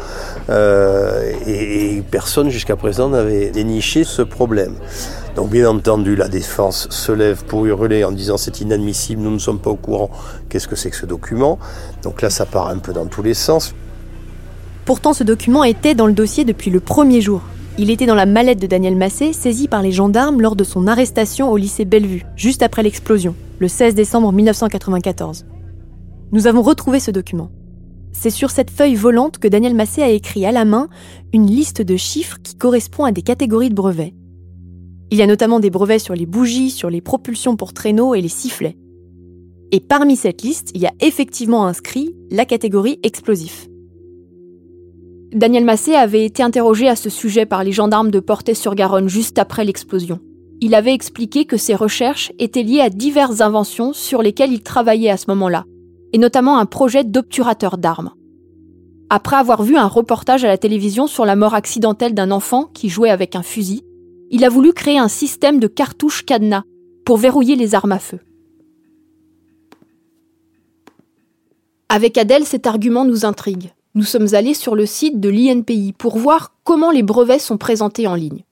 euh, 0.52 1.34
et, 1.48 2.04
personne 2.12 2.52
jusqu'à 2.52 2.76
présent 2.76 3.10
n'avait 3.10 3.50
déniché 3.50 4.04
ce 4.04 4.22
problème. 4.22 4.76
Donc 5.36 5.50
bien 5.50 5.68
entendu, 5.68 6.16
la 6.16 6.28
défense 6.28 6.88
se 6.92 7.12
lève 7.12 7.44
pour 7.44 7.66
hurler 7.66 8.04
en 8.04 8.12
disant 8.12 8.38
c'est 8.38 8.62
inadmissible, 8.62 9.20
nous 9.24 9.32
ne 9.32 9.40
sommes 9.40 9.58
pas 9.58 9.72
au 9.72 9.78
courant, 9.78 10.12
qu'est-ce 10.48 10.68
que 10.68 10.76
c'est 10.76 10.92
que 10.92 10.96
ce 10.96 11.08
document? 11.08 11.58
Donc 12.04 12.22
là, 12.22 12.30
ça 12.30 12.46
part 12.46 12.68
un 12.68 12.78
peu 12.78 12.94
dans 12.94 13.08
tous 13.08 13.24
les 13.24 13.34
sens. 13.34 13.74
Pourtant, 14.86 15.14
ce 15.14 15.24
document 15.24 15.64
était 15.64 15.96
dans 15.96 16.06
le 16.06 16.14
dossier 16.14 16.46
depuis 16.46 16.70
le 16.70 16.80
premier 16.80 17.22
jour. 17.22 17.42
Il 17.80 17.90
était 17.90 18.06
dans 18.06 18.14
la 18.14 18.28
mallette 18.28 18.62
de 18.62 18.68
Daniel 18.68 18.96
Massé, 18.96 19.34
saisie 19.34 19.68
par 19.68 19.82
les 19.82 19.92
gendarmes 19.92 20.40
lors 20.40 20.56
de 20.56 20.64
son 20.64 20.86
arrestation 20.86 21.52
au 21.52 21.58
lycée 21.58 21.84
Bellevue, 21.84 22.28
juste 22.36 22.62
après 22.62 22.84
l'explosion, 22.84 23.34
le 23.58 23.68
16 23.68 23.96
décembre 23.96 24.32
1994. 24.32 25.46
Nous 26.32 26.48
avons 26.48 26.62
retrouvé 26.62 27.00
ce 27.00 27.12
document. 27.12 27.52
C'est 28.12 28.30
sur 28.30 28.52
cette 28.52 28.72
feuille 28.72 28.96
volante 28.96 29.38
que 29.38 29.48
Daniel 29.48 29.76
Massé 29.76 30.02
a 30.02 30.10
écrit 30.10 30.46
à 30.46 30.52
la 30.52 30.66
main 30.66 30.90
une 31.34 31.48
liste 31.48 31.82
de 31.82 31.96
chiffres 31.96 32.38
qui 32.44 32.56
correspond 32.56 33.06
à 33.06 33.12
des 33.12 33.22
catégories 33.22 33.70
de 33.70 33.76
brevets. 33.76 34.14
Il 35.10 35.18
y 35.18 35.22
a 35.22 35.28
notamment 35.28 35.62
des 35.62 35.70
brevets 35.70 36.00
sur 36.00 36.16
les 36.16 36.26
bougies, 36.26 36.70
sur 36.70 36.90
les 36.90 37.00
propulsions 37.00 37.56
pour 37.56 37.72
traîneaux 37.74 38.14
et 38.14 38.22
les 38.22 38.28
sifflets. 38.28 38.76
Et 39.72 39.80
parmi 39.80 40.18
cette 40.18 40.42
liste, 40.42 40.72
il 40.74 40.82
y 40.82 40.86
a 40.86 40.94
effectivement 41.00 41.66
inscrit 41.66 42.14
la 42.30 42.44
catégorie 42.44 43.00
explosif. 43.04 43.68
Daniel 45.32 45.64
Massé 45.64 45.94
avait 45.94 46.26
été 46.26 46.44
interrogé 46.44 46.90
à 46.90 46.96
ce 46.98 47.10
sujet 47.10 47.46
par 47.46 47.64
les 47.64 47.72
gendarmes 47.72 48.12
de 48.12 48.20
Portet-sur-Garonne 48.20 49.08
juste 49.08 49.40
après 49.40 49.64
l'explosion. 49.64 50.20
Il 50.60 50.74
avait 50.74 50.94
expliqué 50.94 51.46
que 51.46 51.58
ses 51.58 51.76
recherches 51.76 52.32
étaient 52.40 52.64
liées 52.64 52.82
à 52.82 52.90
diverses 52.90 53.42
inventions 53.42 53.94
sur 53.94 54.22
lesquelles 54.22 54.52
il 54.52 54.64
travaillait 54.64 55.10
à 55.10 55.18
ce 55.18 55.26
moment-là, 55.30 55.66
et 56.14 56.18
notamment 56.18 56.58
un 56.58 56.66
projet 56.66 57.04
d'obturateur 57.04 57.78
d'armes. 57.78 58.12
Après 59.10 59.38
avoir 59.38 59.64
vu 59.64 59.78
un 59.78 59.88
reportage 59.88 60.44
à 60.44 60.48
la 60.48 60.58
télévision 60.58 61.08
sur 61.08 61.26
la 61.26 61.36
mort 61.36 61.54
accidentelle 61.54 62.14
d'un 62.14 62.32
enfant 62.32 62.66
qui 62.74 62.90
jouait 62.90 63.10
avec 63.10 63.36
un 63.36 63.44
fusil, 63.44 63.84
il 64.30 64.44
a 64.44 64.50
voulu 64.50 64.74
créer 64.74 65.00
un 65.00 65.08
système 65.08 65.60
de 65.60 65.68
cartouches 65.68 66.26
cadenas 66.26 66.64
pour 67.06 67.18
verrouiller 67.18 67.56
les 67.56 67.74
armes 67.74 67.94
à 67.94 68.00
feu. 68.00 68.20
Avec 71.90 72.18
Adèle, 72.18 72.46
cet 72.46 72.68
argument 72.68 73.06
nous 73.06 73.26
intrigue. 73.26 73.72
Nous 73.96 74.04
sommes 74.04 74.34
allés 74.34 74.54
sur 74.54 74.76
le 74.76 74.86
site 74.86 75.22
de 75.22 75.30
l'INPI 75.30 75.94
pour 75.98 76.18
voir 76.18 76.54
comment 76.66 76.92
les 76.92 77.04
brevets 77.04 77.40
sont 77.40 77.58
présentés 77.58 78.08
en 78.08 78.16
ligne. 78.16 78.44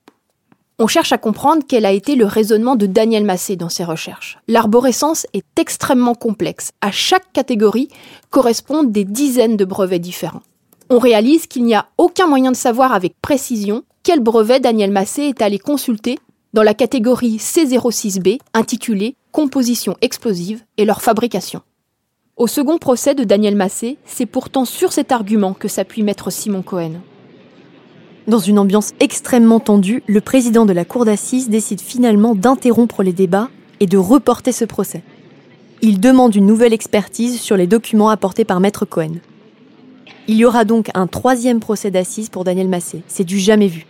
On 0.78 0.88
cherche 0.88 1.12
à 1.12 1.16
comprendre 1.16 1.62
quel 1.66 1.86
a 1.86 1.92
été 1.92 2.16
le 2.16 2.26
raisonnement 2.26 2.76
de 2.76 2.84
Daniel 2.84 3.24
Massé 3.24 3.56
dans 3.56 3.70
ses 3.70 3.84
recherches. 3.84 4.38
L'arborescence 4.46 5.26
est 5.32 5.58
extrêmement 5.58 6.14
complexe. 6.14 6.72
À 6.82 6.90
chaque 6.90 7.32
catégorie 7.32 7.88
correspondent 8.28 8.92
des 8.92 9.04
dizaines 9.04 9.56
de 9.56 9.64
brevets 9.64 9.98
différents. 9.98 10.42
On 10.90 10.98
réalise 10.98 11.46
qu'il 11.46 11.64
n'y 11.64 11.74
a 11.74 11.86
aucun 11.96 12.26
moyen 12.26 12.52
de 12.52 12.56
savoir 12.56 12.92
avec 12.92 13.14
précision 13.22 13.84
quel 14.02 14.20
brevet 14.20 14.60
Daniel 14.60 14.90
Massé 14.90 15.22
est 15.22 15.40
allé 15.40 15.58
consulter 15.58 16.18
dans 16.52 16.62
la 16.62 16.74
catégorie 16.74 17.38
C06B 17.38 18.38
intitulée 18.52 19.16
Composition 19.32 19.96
explosive 20.02 20.62
et 20.76 20.84
leur 20.84 21.00
fabrication. 21.00 21.62
Au 22.36 22.46
second 22.46 22.76
procès 22.76 23.14
de 23.14 23.24
Daniel 23.24 23.56
Massé, 23.56 23.96
c'est 24.04 24.26
pourtant 24.26 24.66
sur 24.66 24.92
cet 24.92 25.10
argument 25.10 25.54
que 25.54 25.68
s'appuie 25.68 26.02
maître 26.02 26.30
Simon 26.30 26.60
Cohen. 26.60 27.00
Dans 28.26 28.40
une 28.40 28.58
ambiance 28.58 28.92
extrêmement 28.98 29.60
tendue, 29.60 30.02
le 30.08 30.20
président 30.20 30.66
de 30.66 30.72
la 30.72 30.84
cour 30.84 31.04
d'assises 31.04 31.48
décide 31.48 31.80
finalement 31.80 32.34
d'interrompre 32.34 33.04
les 33.04 33.12
débats 33.12 33.50
et 33.78 33.86
de 33.86 33.98
reporter 33.98 34.50
ce 34.50 34.64
procès. 34.64 35.04
Il 35.80 36.00
demande 36.00 36.34
une 36.34 36.46
nouvelle 36.46 36.72
expertise 36.72 37.40
sur 37.40 37.56
les 37.56 37.68
documents 37.68 38.08
apportés 38.08 38.44
par 38.44 38.58
maître 38.58 38.84
Cohen. 38.84 39.20
Il 40.26 40.36
y 40.36 40.44
aura 40.44 40.64
donc 40.64 40.90
un 40.94 41.06
troisième 41.06 41.60
procès 41.60 41.92
d'assises 41.92 42.28
pour 42.28 42.42
Daniel 42.42 42.68
Massé. 42.68 43.02
C'est 43.06 43.22
du 43.22 43.38
jamais 43.38 43.68
vu. 43.68 43.86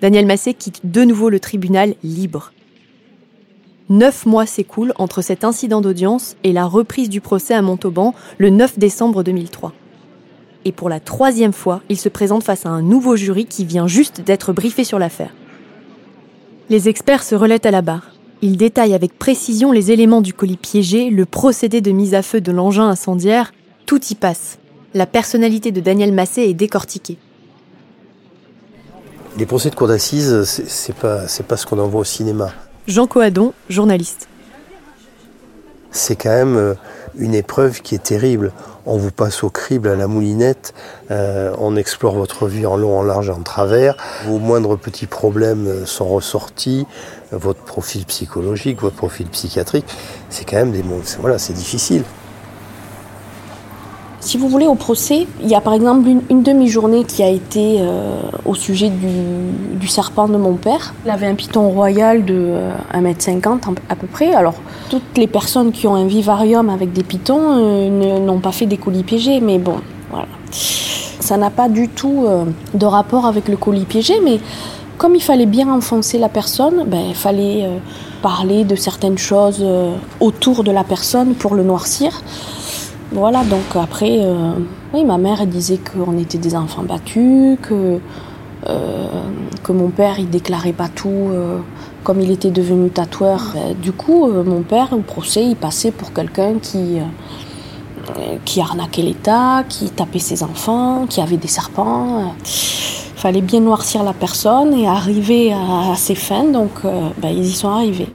Daniel 0.00 0.24
Massé 0.24 0.54
quitte 0.54 0.80
de 0.84 1.04
nouveau 1.04 1.28
le 1.28 1.38
tribunal 1.38 1.94
libre. 2.02 2.52
Neuf 3.90 4.24
mois 4.24 4.46
s'écoulent 4.46 4.94
entre 4.96 5.20
cet 5.20 5.44
incident 5.44 5.82
d'audience 5.82 6.36
et 6.42 6.52
la 6.52 6.64
reprise 6.64 7.10
du 7.10 7.20
procès 7.20 7.52
à 7.52 7.60
Montauban 7.60 8.14
le 8.38 8.48
9 8.48 8.78
décembre 8.78 9.22
2003. 9.22 9.74
Et 10.64 10.72
pour 10.72 10.88
la 10.88 11.00
troisième 11.00 11.52
fois, 11.52 11.82
il 11.88 11.98
se 11.98 12.08
présente 12.08 12.42
face 12.42 12.66
à 12.66 12.70
un 12.70 12.82
nouveau 12.82 13.16
jury 13.16 13.46
qui 13.46 13.64
vient 13.64 13.86
juste 13.86 14.20
d'être 14.20 14.52
briefé 14.52 14.84
sur 14.84 14.98
l'affaire. 14.98 15.32
Les 16.70 16.88
experts 16.88 17.22
se 17.22 17.34
relaient 17.34 17.66
à 17.66 17.70
la 17.70 17.82
barre. 17.82 18.12
Ils 18.42 18.56
détaillent 18.56 18.94
avec 18.94 19.18
précision 19.18 19.72
les 19.72 19.90
éléments 19.90 20.20
du 20.20 20.34
colis 20.34 20.56
piégé, 20.56 21.10
le 21.10 21.24
procédé 21.24 21.80
de 21.80 21.90
mise 21.90 22.14
à 22.14 22.22
feu 22.22 22.40
de 22.40 22.52
l'engin 22.52 22.88
incendiaire. 22.88 23.52
Tout 23.86 24.00
y 24.10 24.14
passe. 24.14 24.58
La 24.94 25.06
personnalité 25.06 25.72
de 25.72 25.80
Daniel 25.80 26.12
Massé 26.12 26.42
est 26.42 26.54
décortiquée. 26.54 27.18
Les 29.36 29.46
procès 29.46 29.70
de 29.70 29.74
cour 29.74 29.88
d'assises, 29.88 30.44
c'est 30.44 30.94
pas, 30.94 31.26
pas 31.46 31.56
ce 31.56 31.66
qu'on 31.66 31.78
en 31.78 31.88
voit 31.88 32.00
au 32.00 32.04
cinéma. 32.04 32.50
Jean 32.86 33.06
Coadon, 33.06 33.52
journaliste. 33.68 34.28
C'est 35.90 36.16
quand 36.16 36.30
même 36.30 36.56
euh, 36.56 36.74
une 37.18 37.34
épreuve 37.34 37.82
qui 37.82 37.94
est 37.94 38.02
terrible. 38.02 38.52
On 38.86 38.96
vous 38.96 39.10
passe 39.10 39.44
au 39.44 39.50
crible, 39.50 39.88
à 39.88 39.96
la 39.96 40.06
moulinette, 40.06 40.72
euh, 41.10 41.54
on 41.58 41.76
explore 41.76 42.14
votre 42.14 42.46
vie 42.46 42.64
en 42.64 42.76
long, 42.76 42.98
en 42.98 43.02
large, 43.02 43.28
en 43.30 43.42
travers. 43.42 43.96
Vos 44.26 44.38
moindres 44.38 44.78
petits 44.78 45.06
problèmes 45.06 45.66
euh, 45.66 45.86
sont 45.86 46.08
ressortis, 46.08 46.86
votre 47.32 47.62
profil 47.62 48.06
psychologique, 48.06 48.80
votre 48.80 48.96
profil 48.96 49.26
psychiatrique. 49.26 49.86
C'est 50.30 50.48
quand 50.48 50.56
même 50.56 50.72
des 50.72 50.82
mots. 50.82 51.02
Voilà, 51.20 51.38
c'est 51.38 51.52
difficile. 51.52 52.04
Si 54.28 54.36
vous 54.36 54.48
voulez, 54.48 54.66
au 54.66 54.74
procès, 54.74 55.26
il 55.42 55.48
y 55.48 55.54
a 55.54 55.62
par 55.62 55.72
exemple 55.72 56.06
une, 56.28 56.42
demi-journée 56.42 57.04
qui 57.04 57.22
a 57.22 57.30
été 57.30 57.78
euh, 57.80 58.20
au 58.44 58.54
sujet 58.54 58.90
du, 58.90 59.88
serpent 59.88 60.28
de 60.28 60.36
mon 60.36 60.52
père. 60.52 60.92
Il 61.06 61.10
avait 61.10 61.28
un 61.28 61.34
python 61.34 61.70
royal 61.70 62.26
de 62.26 62.52
1m50 62.92 63.46
euh, 63.46 63.74
à 63.88 63.96
peu 63.96 64.06
près. 64.06 64.34
Alors, 64.34 64.56
toutes 64.90 65.16
les 65.16 65.28
personnes 65.28 65.72
qui 65.72 65.86
ont 65.86 65.94
un 65.94 66.06
vivarium 66.06 66.68
avec 66.68 66.92
des 66.92 67.04
pythons 67.04 67.40
euh, 67.40 68.18
n'ont 68.18 68.40
pas 68.40 68.52
fait 68.52 68.66
des 68.66 68.76
colis 68.76 69.02
piégés, 69.02 69.40
mais 69.40 69.58
bon, 69.58 69.76
voilà. 70.10 70.28
Ça 70.50 71.38
n'a 71.38 71.48
pas 71.48 71.70
du 71.70 71.88
tout 71.88 72.26
de 72.74 72.84
rapport 72.84 73.24
avec 73.24 73.48
le 73.48 73.56
colis 73.56 73.86
piégé, 73.86 74.20
mais 74.22 74.40
comme 74.98 75.14
il 75.14 75.22
fallait 75.22 75.46
bien 75.46 75.72
enfoncer 75.72 76.18
la 76.18 76.28
personne, 76.28 76.84
ben, 76.86 77.00
il 77.08 77.14
fallait 77.14 77.66
parler 78.20 78.64
de 78.64 78.76
certaines 78.76 79.16
choses 79.16 79.64
autour 80.20 80.64
de 80.64 80.70
la 80.70 80.84
personne 80.84 81.34
pour 81.34 81.54
le 81.54 81.62
noircir. 81.62 82.22
Voilà, 83.10 83.42
donc 83.42 83.74
après, 83.74 84.18
euh, 84.20 84.52
oui, 84.92 85.02
ma 85.02 85.16
mère 85.16 85.46
disait 85.46 85.78
qu'on 85.78 86.18
était 86.18 86.36
des 86.36 86.54
enfants 86.54 86.82
battus, 86.82 87.56
que, 87.62 88.00
euh, 88.68 89.06
que 89.62 89.72
mon 89.72 89.88
père 89.88 90.18
il 90.18 90.28
déclarait 90.28 90.74
pas 90.74 90.88
tout 90.88 91.08
euh, 91.08 91.58
comme 92.04 92.20
il 92.20 92.30
était 92.30 92.50
devenu 92.50 92.90
tatoueur. 92.90 93.54
Du 93.80 93.92
coup, 93.92 94.26
mon 94.26 94.60
père 94.60 94.92
au 94.92 94.98
procès 94.98 95.42
il 95.42 95.56
passait 95.56 95.90
pour 95.90 96.12
quelqu'un 96.12 96.58
qui, 96.60 96.98
qui 98.44 98.60
arnaquait 98.60 99.02
l'État, 99.02 99.64
qui 99.68 99.88
tapait 99.90 100.18
ses 100.18 100.42
enfants, 100.42 101.06
qui 101.08 101.22
avait 101.22 101.38
des 101.38 101.48
serpents. 101.48 102.34
Il 102.44 103.20
fallait 103.20 103.40
bien 103.40 103.60
noircir 103.60 104.02
la 104.02 104.12
personne 104.12 104.74
et 104.74 104.86
arriver 104.86 105.52
à, 105.52 105.96
ses 105.96 106.14
fins, 106.14 106.44
donc 106.44 106.82
ben, 106.82 107.28
ils 107.30 107.46
y 107.46 107.52
sont 107.52 107.68
arrivés. 107.68 108.14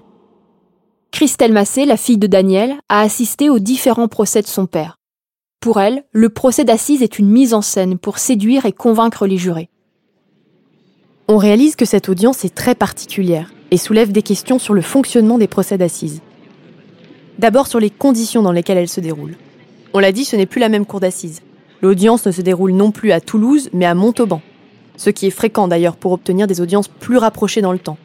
Christelle 1.23 1.53
Massé, 1.53 1.85
la 1.85 1.95
fille 1.95 2.17
de 2.17 2.27
Daniel, 2.27 2.75
a 2.89 2.99
assisté 2.99 3.49
aux 3.49 3.59
différents 3.59 4.09
procès 4.09 4.41
de 4.41 4.47
son 4.47 4.65
père. 4.65 4.99
Pour 5.61 5.79
elle, 5.79 6.03
le 6.11 6.27
procès 6.27 6.65
d'assises 6.65 7.01
est 7.01 7.17
une 7.17 7.29
mise 7.29 7.53
en 7.53 7.61
scène 7.61 7.97
pour 7.97 8.17
séduire 8.17 8.65
et 8.65 8.73
convaincre 8.73 9.25
les 9.25 9.37
jurés. 9.37 9.69
On 11.29 11.37
réalise 11.37 11.77
que 11.77 11.85
cette 11.85 12.09
audience 12.09 12.43
est 12.43 12.53
très 12.53 12.75
particulière 12.75 13.53
et 13.71 13.77
soulève 13.77 14.11
des 14.11 14.21
questions 14.21 14.59
sur 14.59 14.73
le 14.73 14.81
fonctionnement 14.81 15.37
des 15.37 15.47
procès 15.47 15.77
d'assises. 15.77 16.19
D'abord 17.39 17.67
sur 17.67 17.79
les 17.79 17.89
conditions 17.89 18.41
dans 18.41 18.51
lesquelles 18.51 18.79
elle 18.79 18.89
se 18.89 18.99
déroule. 18.99 19.37
On 19.93 19.99
l'a 19.99 20.11
dit, 20.11 20.25
ce 20.25 20.35
n'est 20.35 20.45
plus 20.45 20.59
la 20.59 20.67
même 20.67 20.85
cour 20.85 20.99
d'assises. 20.99 21.41
L'audience 21.81 22.25
ne 22.25 22.33
se 22.33 22.41
déroule 22.41 22.73
non 22.73 22.91
plus 22.91 23.13
à 23.13 23.21
Toulouse, 23.21 23.69
mais 23.71 23.85
à 23.85 23.95
Montauban, 23.95 24.41
ce 24.97 25.09
qui 25.09 25.27
est 25.27 25.29
fréquent 25.29 25.69
d'ailleurs 25.69 25.95
pour 25.95 26.11
obtenir 26.11 26.47
des 26.47 26.59
audiences 26.59 26.89
plus 26.89 27.15
rapprochées 27.15 27.61
dans 27.61 27.71
le 27.71 27.79
temps 27.79 27.97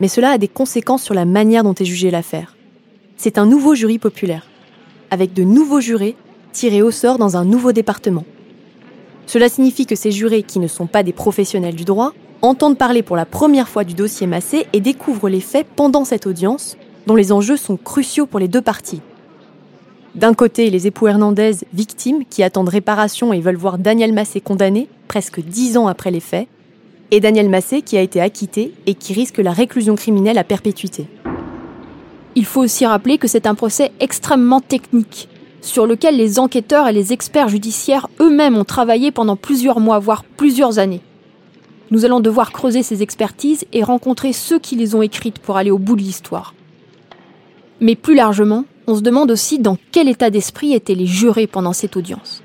mais 0.00 0.08
cela 0.08 0.30
a 0.30 0.38
des 0.38 0.48
conséquences 0.48 1.02
sur 1.02 1.14
la 1.14 1.24
manière 1.24 1.62
dont 1.62 1.74
est 1.74 1.84
jugée 1.84 2.10
l'affaire. 2.10 2.56
C'est 3.16 3.38
un 3.38 3.46
nouveau 3.46 3.74
jury 3.74 3.98
populaire, 3.98 4.46
avec 5.10 5.34
de 5.34 5.44
nouveaux 5.44 5.80
jurés 5.80 6.16
tirés 6.52 6.82
au 6.82 6.90
sort 6.90 7.18
dans 7.18 7.36
un 7.36 7.44
nouveau 7.44 7.72
département. 7.72 8.24
Cela 9.26 9.48
signifie 9.48 9.86
que 9.86 9.94
ces 9.94 10.10
jurés, 10.10 10.42
qui 10.42 10.58
ne 10.58 10.66
sont 10.66 10.86
pas 10.86 11.02
des 11.02 11.12
professionnels 11.12 11.76
du 11.76 11.84
droit, 11.84 12.12
entendent 12.42 12.78
parler 12.78 13.02
pour 13.02 13.16
la 13.16 13.26
première 13.26 13.68
fois 13.68 13.84
du 13.84 13.94
dossier 13.94 14.26
Massé 14.26 14.66
et 14.72 14.80
découvrent 14.80 15.28
les 15.28 15.40
faits 15.40 15.66
pendant 15.76 16.04
cette 16.04 16.26
audience, 16.26 16.76
dont 17.06 17.14
les 17.14 17.30
enjeux 17.30 17.56
sont 17.56 17.76
cruciaux 17.76 18.26
pour 18.26 18.40
les 18.40 18.48
deux 18.48 18.62
parties. 18.62 19.02
D'un 20.14 20.34
côté, 20.34 20.70
les 20.70 20.86
époux 20.88 21.06
Hernandez, 21.06 21.58
victimes, 21.72 22.24
qui 22.28 22.42
attendent 22.42 22.68
réparation 22.68 23.32
et 23.32 23.40
veulent 23.40 23.56
voir 23.56 23.78
Daniel 23.78 24.12
Massé 24.12 24.40
condamné, 24.40 24.88
presque 25.06 25.40
dix 25.40 25.76
ans 25.76 25.86
après 25.86 26.10
les 26.10 26.20
faits, 26.20 26.48
et 27.10 27.20
Daniel 27.20 27.48
Massé 27.48 27.82
qui 27.82 27.96
a 27.96 28.02
été 28.02 28.20
acquitté 28.20 28.72
et 28.86 28.94
qui 28.94 29.12
risque 29.12 29.38
la 29.38 29.52
réclusion 29.52 29.94
criminelle 29.94 30.38
à 30.38 30.44
perpétuité. 30.44 31.06
Il 32.34 32.44
faut 32.44 32.60
aussi 32.60 32.86
rappeler 32.86 33.18
que 33.18 33.28
c'est 33.28 33.46
un 33.46 33.54
procès 33.54 33.92
extrêmement 34.00 34.60
technique, 34.60 35.28
sur 35.60 35.86
lequel 35.86 36.16
les 36.16 36.38
enquêteurs 36.38 36.88
et 36.88 36.92
les 36.92 37.12
experts 37.12 37.48
judiciaires 37.48 38.08
eux-mêmes 38.20 38.56
ont 38.56 38.64
travaillé 38.64 39.10
pendant 39.10 39.36
plusieurs 39.36 39.80
mois, 39.80 39.98
voire 39.98 40.24
plusieurs 40.24 40.78
années. 40.78 41.00
Nous 41.90 42.04
allons 42.04 42.20
devoir 42.20 42.52
creuser 42.52 42.84
ces 42.84 43.02
expertises 43.02 43.64
et 43.72 43.82
rencontrer 43.82 44.32
ceux 44.32 44.60
qui 44.60 44.76
les 44.76 44.94
ont 44.94 45.02
écrites 45.02 45.40
pour 45.40 45.56
aller 45.56 45.72
au 45.72 45.78
bout 45.78 45.96
de 45.96 46.02
l'histoire. 46.02 46.54
Mais 47.80 47.96
plus 47.96 48.14
largement, 48.14 48.64
on 48.86 48.94
se 48.94 49.00
demande 49.00 49.30
aussi 49.30 49.58
dans 49.58 49.76
quel 49.90 50.08
état 50.08 50.30
d'esprit 50.30 50.72
étaient 50.72 50.94
les 50.94 51.06
jurés 51.06 51.48
pendant 51.48 51.72
cette 51.72 51.96
audience. 51.96 52.42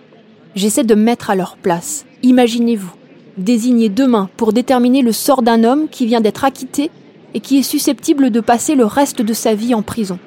J'essaie 0.55 0.84
de 0.84 0.95
mettre 0.95 1.29
à 1.29 1.36
leur 1.36 1.57
place. 1.57 2.05
Imaginez-vous, 2.24 2.91
désigné 3.38 3.89
demain 3.89 4.30
pour 4.38 4.54
déterminer 4.54 5.01
le 5.01 5.12
sort 5.12 5.42
d'un 5.42 5.63
homme 5.63 5.88
qui 5.89 6.06
vient 6.06 6.22
d'être 6.22 6.44
acquitté 6.44 6.92
et 7.34 7.39
qui 7.39 7.58
est 7.60 7.63
susceptible 7.63 8.30
de 8.32 8.39
passer 8.39 8.75
le 8.75 8.86
reste 8.86 9.22
de 9.22 9.34
sa 9.34 9.56
vie 9.56 9.74
en 9.74 9.82
prison. 9.82 10.20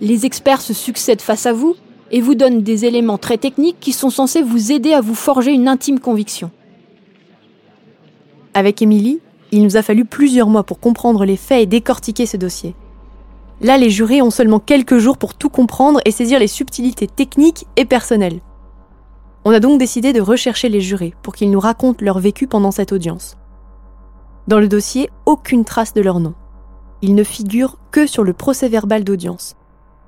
Les 0.00 0.26
experts 0.26 0.60
se 0.60 0.74
succèdent 0.74 1.22
face 1.22 1.46
à 1.46 1.52
vous 1.52 1.76
et 2.10 2.20
vous 2.20 2.34
donnent 2.34 2.62
des 2.62 2.84
éléments 2.84 3.18
très 3.18 3.38
techniques 3.38 3.80
qui 3.80 3.92
sont 3.92 4.10
censés 4.10 4.42
vous 4.42 4.72
aider 4.72 4.92
à 4.92 5.00
vous 5.00 5.14
forger 5.14 5.52
une 5.52 5.68
intime 5.68 6.00
conviction. 6.00 6.50
Avec 8.52 8.82
Émilie, 8.82 9.20
il 9.52 9.62
nous 9.62 9.76
a 9.76 9.82
fallu 9.82 10.04
plusieurs 10.04 10.48
mois 10.48 10.64
pour 10.64 10.80
comprendre 10.80 11.24
les 11.24 11.36
faits 11.36 11.62
et 11.62 11.66
décortiquer 11.66 12.26
ce 12.26 12.36
dossier. 12.36 12.74
Là, 13.60 13.78
les 13.78 13.90
jurés 13.90 14.20
ont 14.20 14.30
seulement 14.30 14.58
quelques 14.60 14.98
jours 14.98 15.16
pour 15.16 15.34
tout 15.34 15.48
comprendre 15.48 16.00
et 16.04 16.10
saisir 16.10 16.38
les 16.38 16.48
subtilités 16.48 17.06
techniques 17.06 17.66
et 17.76 17.84
personnelles. 17.84 18.40
On 19.46 19.52
a 19.52 19.60
donc 19.60 19.78
décidé 19.78 20.14
de 20.14 20.22
rechercher 20.22 20.70
les 20.70 20.80
jurés 20.80 21.14
pour 21.22 21.34
qu'ils 21.34 21.50
nous 21.50 21.60
racontent 21.60 22.02
leur 22.02 22.18
vécu 22.18 22.46
pendant 22.46 22.70
cette 22.70 22.92
audience. 22.92 23.36
Dans 24.48 24.58
le 24.58 24.68
dossier, 24.68 25.10
aucune 25.26 25.64
trace 25.64 25.92
de 25.92 26.00
leur 26.00 26.18
nom. 26.18 26.34
Ils 27.02 27.14
ne 27.14 27.24
figurent 27.24 27.78
que 27.90 28.06
sur 28.06 28.24
le 28.24 28.32
procès 28.32 28.68
verbal 28.70 29.04
d'audience, 29.04 29.56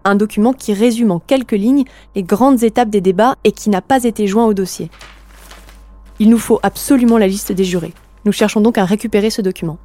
un 0.05 0.15
document 0.15 0.55
qui 0.55 0.73
résume 0.73 1.11
en 1.11 1.19
quelques 1.19 1.53
lignes 1.53 1.85
les 2.15 2.23
grandes 2.23 2.63
étapes 2.63 2.89
des 2.89 3.03
débats 3.03 3.37
et 3.45 3.53
qui 3.53 3.69
n'a 3.69 3.83
pas 3.83 4.05
été 4.05 4.27
joint 4.27 4.47
au 4.47 4.55
dossier. 4.55 4.91
Il 6.19 6.31
nous 6.31 6.39
faut 6.39 6.61
absolument 6.63 7.19
la 7.19 7.27
liste 7.27 7.53
des 7.53 7.65
jurés. 7.65 7.93
Nous 8.25 8.33
cherchons 8.33 8.63
donc 8.63 8.79
à 8.79 8.87
récupérer 8.87 9.29
ce 9.29 9.43
document. 9.43 9.79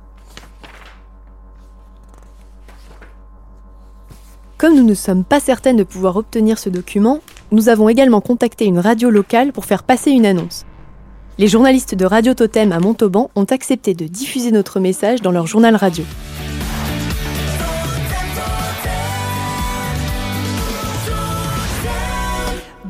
Comme 4.57 4.75
nous 4.75 4.85
ne 4.85 4.93
sommes 4.93 5.25
pas 5.25 5.39
certaines 5.39 5.77
de 5.77 5.83
pouvoir 5.83 6.15
obtenir 6.15 6.57
ce 6.57 6.69
document, 6.69 7.19
nous 7.51 7.69
avons 7.69 7.89
également 7.89 8.21
contacté 8.21 8.65
une 8.65 8.79
radio 8.79 9.09
locale 9.09 9.51
pour 9.51 9.65
faire 9.65 9.83
passer 9.83 10.11
une 10.11 10.25
annonce. 10.25 10.65
Les 11.37 11.47
journalistes 11.47 11.95
de 11.95 12.05
Radio 12.05 12.33
Totem 12.33 12.71
à 12.71 12.79
Montauban 12.79 13.29
ont 13.35 13.45
accepté 13.45 13.93
de 13.93 14.05
diffuser 14.05 14.51
notre 14.51 14.79
message 14.79 15.21
dans 15.21 15.31
leur 15.31 15.47
journal 15.47 15.75
radio. 15.75 16.03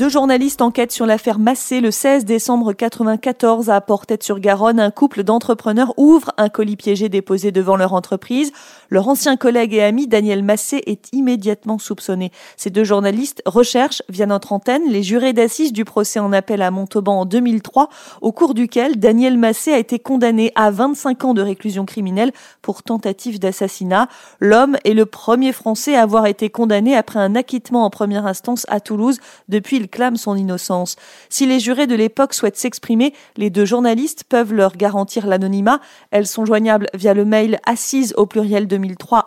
Deux 0.02 0.10
journalistes 0.10 0.64
enquêtent 0.64 0.92
sur 0.92 1.06
l'affaire 1.06 1.38
Massé. 1.38 1.80
Le 1.80 1.92
16 1.92 2.26
décembre 2.26 2.74
94, 2.74 3.70
à 3.70 3.80
Portet-sur-Garonne, 3.82 4.80
un 4.80 4.90
couple 4.90 5.22
d'entrepreneurs 5.22 5.94
ouvre 5.96 6.32
un 6.38 6.50
colis 6.50 6.76
piégé 6.76 7.08
déposé 7.08 7.52
devant 7.52 7.76
leur 7.76 7.94
entreprise. 7.94 8.52
Leur 8.90 9.08
ancien 9.08 9.38
collègue 9.38 9.76
et 9.76 9.84
ami 9.84 10.08
Daniel 10.08 10.42
Massé 10.44 10.82
est 10.88 11.08
immédiatement 11.14 11.78
soupçonné. 11.78 12.32
Ces 12.58 12.72
deux 12.72 12.84
journalistes 12.84 13.44
recherchent, 13.46 14.02
via 14.10 14.26
notre 14.26 14.54
antenne, 14.54 14.82
les 14.90 15.04
jurés 15.04 15.34
d'assises 15.34 15.72
du 15.72 15.86
procès 15.86 16.20
en 16.20 16.34
appel 16.34 16.64
à 16.64 16.72
Montauban 16.72 17.20
en 17.20 17.26
2003, 17.26 17.90
au 18.22 18.32
cours 18.32 18.56
duquel 18.56 19.00
Daniel 19.00 19.38
Massé 19.38 19.72
a 19.72 19.78
été 19.78 20.00
condamné 20.00 20.52
à 20.56 20.72
25 20.72 21.26
ans 21.26 21.34
de 21.36 21.44
réclusion 21.44 21.86
criminelle 21.86 22.32
pour 22.64 22.82
tentative 22.82 23.38
d'assassinat. 23.38 24.08
L'homme 24.40 24.78
est 24.84 24.96
le 24.96 25.06
premier 25.06 25.54
Français 25.54 25.96
à 25.96 26.02
avoir 26.02 26.26
été 26.26 26.50
condamné 26.50 26.98
après 26.98 27.20
un 27.20 27.36
acquittement 27.36 27.86
en 27.86 27.92
première 27.92 28.26
instance 28.26 28.66
à 28.68 28.80
Toulouse 28.80 29.20
depuis 29.48 29.78
le 29.78 29.91
clame 29.92 30.18
son 30.18 30.36
innocence. 30.36 30.96
Si 31.30 31.46
les 31.46 31.60
jurés 31.60 31.86
de 31.86 31.94
l'époque 31.94 32.34
souhaitent 32.34 32.58
s'exprimer, 32.58 33.14
les 33.38 33.52
deux 33.52 33.66
journalistes 33.66 34.24
peuvent 34.28 34.54
leur 34.54 34.76
garantir 34.76 35.28
l'anonymat. 35.28 35.80
Elles 36.10 36.26
sont 36.26 36.46
joignables 36.46 36.88
via 36.96 37.14
le 37.14 37.26
mail 37.26 37.60
assise 37.68 38.16
au 38.18 38.26
pluriel 38.26 38.66
2003 38.66 39.26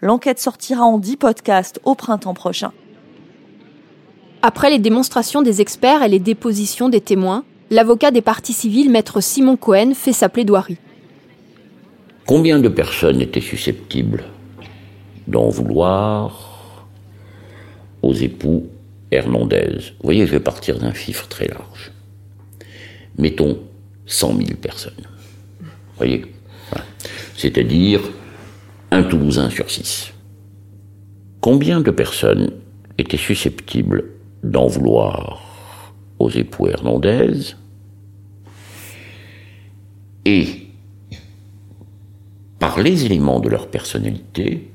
L'enquête 0.00 0.38
sortira 0.38 0.84
en 0.84 0.98
10 0.98 1.16
podcasts 1.16 1.80
au 1.84 1.96
printemps 1.96 2.34
prochain. 2.34 2.72
Après 4.42 4.70
les 4.70 4.78
démonstrations 4.78 5.42
des 5.42 5.60
experts 5.60 6.02
et 6.02 6.08
les 6.08 6.20
dépositions 6.20 6.88
des 6.88 7.00
témoins, 7.00 7.44
l'avocat 7.70 8.12
des 8.12 8.22
parties 8.22 8.52
civiles, 8.52 8.90
maître 8.90 9.20
Simon 9.20 9.56
Cohen, 9.56 9.92
fait 9.94 10.12
sa 10.12 10.28
plaidoirie. 10.28 10.78
Combien 12.26 12.58
de 12.58 12.68
personnes 12.68 13.20
étaient 13.20 13.40
susceptibles 13.40 14.24
d'en 15.26 15.48
vouloir 15.48 16.86
aux 18.02 18.12
époux 18.12 18.66
Hernandez. 19.10 19.76
Vous 19.98 20.04
voyez, 20.04 20.26
je 20.26 20.32
vais 20.32 20.40
partir 20.40 20.78
d'un 20.78 20.92
chiffre 20.94 21.28
très 21.28 21.48
large. 21.48 21.92
Mettons 23.16 23.58
100 24.06 24.36
000 24.36 24.50
personnes. 24.60 25.06
Vous 25.60 25.66
voyez? 25.96 26.24
C'est-à-dire 27.36 28.00
un 28.90 29.02
Toulousain 29.02 29.50
sur 29.50 29.70
six. 29.70 30.12
Combien 31.40 31.80
de 31.80 31.90
personnes 31.90 32.50
étaient 32.98 33.16
susceptibles 33.16 34.04
d'en 34.42 34.66
vouloir 34.66 35.94
aux 36.18 36.30
époux 36.30 36.68
Hernandez? 36.68 37.54
Et 40.24 40.68
par 42.58 42.80
les 42.80 43.06
éléments 43.06 43.40
de 43.40 43.48
leur 43.48 43.68
personnalité, 43.68 44.70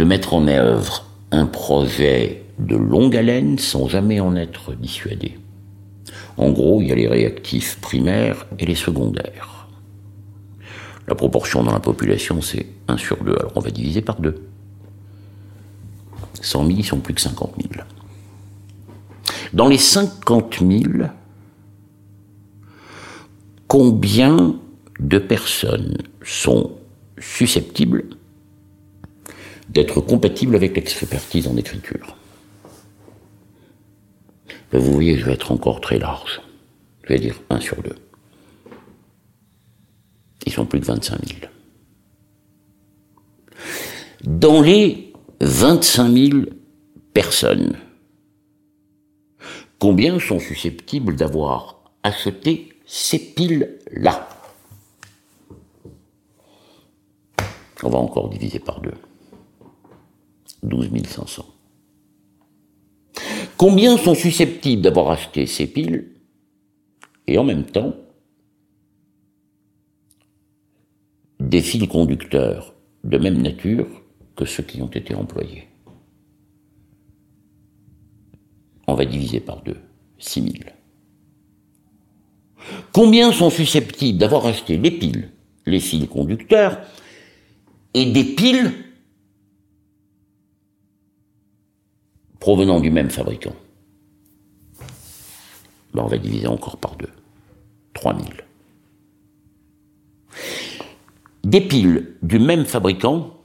de 0.00 0.04
mettre 0.06 0.32
en 0.32 0.48
œuvre 0.48 1.04
un 1.30 1.44
projet 1.44 2.44
de 2.58 2.74
longue 2.74 3.14
haleine 3.14 3.58
sans 3.58 3.86
jamais 3.86 4.18
en 4.18 4.34
être 4.34 4.72
dissuadé. 4.72 5.38
En 6.38 6.52
gros, 6.52 6.80
il 6.80 6.88
y 6.88 6.92
a 6.92 6.94
les 6.94 7.06
réactifs 7.06 7.78
primaires 7.82 8.46
et 8.58 8.64
les 8.64 8.74
secondaires. 8.74 9.68
La 11.06 11.14
proportion 11.14 11.62
dans 11.62 11.74
la 11.74 11.80
population, 11.80 12.40
c'est 12.40 12.64
1 12.88 12.96
sur 12.96 13.22
2. 13.22 13.30
Alors 13.30 13.52
on 13.56 13.60
va 13.60 13.70
diviser 13.70 14.00
par 14.00 14.18
2. 14.22 14.42
100 16.40 16.66
000, 16.66 16.78
ils 16.78 16.82
sont 16.82 17.00
plus 17.00 17.12
que 17.12 17.20
50 17.20 17.56
000. 17.60 17.84
Dans 19.52 19.68
les 19.68 19.76
50 19.76 20.60
000, 20.60 20.82
combien 23.68 24.56
de 24.98 25.18
personnes 25.18 25.98
sont 26.22 26.70
susceptibles 27.18 28.04
d'être 29.70 30.00
compatible 30.00 30.56
avec 30.56 30.74
l'expertise 30.74 31.46
en 31.46 31.56
écriture. 31.56 32.16
vous 34.72 34.92
voyez, 34.92 35.16
je 35.16 35.24
vais 35.24 35.32
être 35.32 35.52
encore 35.52 35.80
très 35.80 35.98
large. 35.98 36.42
Je 37.04 37.12
vais 37.12 37.20
dire 37.20 37.40
1 37.50 37.60
sur 37.60 37.80
2. 37.82 37.94
Ils 40.46 40.52
sont 40.52 40.66
plus 40.66 40.80
de 40.80 40.84
25 40.84 41.20
000. 41.24 41.40
Dans 44.24 44.60
les 44.60 45.12
25 45.40 46.12
000 46.12 46.40
personnes, 47.14 47.76
combien 49.78 50.18
sont 50.18 50.40
susceptibles 50.40 51.14
d'avoir 51.14 51.84
acheté 52.02 52.70
ces 52.86 53.18
piles-là? 53.18 54.28
On 57.82 57.88
va 57.88 57.98
encore 57.98 58.28
diviser 58.28 58.58
par 58.58 58.80
deux. 58.80 58.94
12 60.62 60.90
500. 61.06 61.44
Combien 63.56 63.96
sont 63.96 64.14
susceptibles 64.14 64.82
d'avoir 64.82 65.10
acheté 65.10 65.46
ces 65.46 65.66
piles 65.66 66.12
et 67.26 67.38
en 67.38 67.44
même 67.44 67.64
temps 67.64 67.94
des 71.38 71.60
fils 71.60 71.86
conducteurs 71.88 72.74
de 73.04 73.18
même 73.18 73.40
nature 73.40 73.86
que 74.36 74.44
ceux 74.44 74.62
qui 74.62 74.80
ont 74.82 74.88
été 74.88 75.14
employés? 75.14 75.68
On 78.86 78.94
va 78.94 79.04
diviser 79.04 79.40
par 79.40 79.62
deux, 79.62 79.78
6 80.18 80.40
000. 80.42 80.54
Combien 82.92 83.32
sont 83.32 83.50
susceptibles 83.50 84.18
d'avoir 84.18 84.46
acheté 84.46 84.76
les 84.76 84.90
piles, 84.90 85.30
les 85.66 85.80
fils 85.80 86.08
conducteurs 86.08 86.80
et 87.94 88.06
des 88.06 88.24
piles 88.24 88.72
provenant 92.40 92.80
du 92.80 92.90
même 92.90 93.10
fabricant. 93.10 93.54
On 95.94 96.06
va 96.06 96.18
diviser 96.18 96.46
encore 96.46 96.78
par 96.78 96.96
deux. 96.96 97.10
3000. 97.94 98.44
Des 101.44 101.60
piles 101.60 102.16
du 102.22 102.38
même 102.38 102.64
fabricant, 102.64 103.36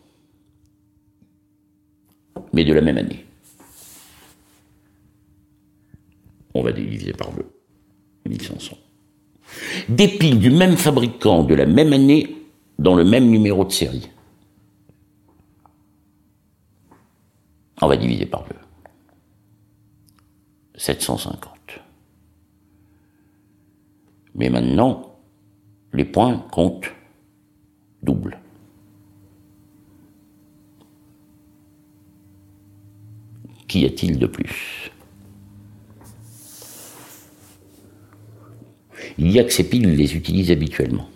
mais 2.53 2.63
de 2.63 2.73
la 2.73 2.81
même 2.81 2.97
année. 2.97 3.25
On 6.53 6.63
va 6.63 6.71
diviser 6.71 7.11
par 7.11 7.31
deux. 7.33 7.45
1500. 8.25 8.77
Des 9.89 10.07
piles 10.07 10.39
du 10.39 10.49
même 10.49 10.77
fabricant 10.77 11.43
de 11.43 11.53
la 11.53 11.65
même 11.65 11.91
année 11.91 12.35
dans 12.79 12.95
le 12.95 13.03
même 13.03 13.29
numéro 13.29 13.65
de 13.65 13.71
série. 13.71 14.09
On 17.81 17.87
va 17.87 17.97
diviser 17.97 18.25
par 18.25 18.45
deux. 18.45 18.64
750. 20.77 21.79
Mais 24.35 24.49
maintenant, 24.49 25.17
les 25.93 26.05
points 26.05 26.45
comptent 26.51 26.91
double. 28.03 28.39
Qu'y 33.67 33.85
a-t-il 33.85 34.19
de 34.19 34.27
plus? 34.27 34.91
Il 39.17 39.31
y 39.31 39.39
a 39.39 39.43
que 39.43 39.53
ces 39.53 39.67
piles 39.67 39.95
les 39.95 40.15
utilisent 40.15 40.51
habituellement. 40.51 41.09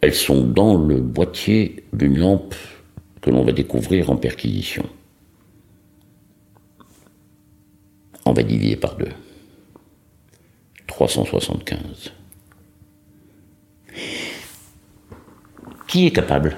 Elles 0.00 0.14
sont 0.14 0.46
dans 0.46 0.76
le 0.76 1.00
boîtier 1.00 1.86
d'une 1.92 2.18
lampe 2.18 2.54
que 3.22 3.30
l'on 3.30 3.44
va 3.44 3.52
découvrir 3.52 4.10
en 4.10 4.16
perquisition. 4.16 4.84
on 8.23 8.23
va 8.34 8.42
diviser 8.42 8.76
par 8.76 8.96
deux. 8.96 9.12
375. 10.86 12.12
Qui 15.86 16.06
est 16.06 16.12
capable 16.12 16.56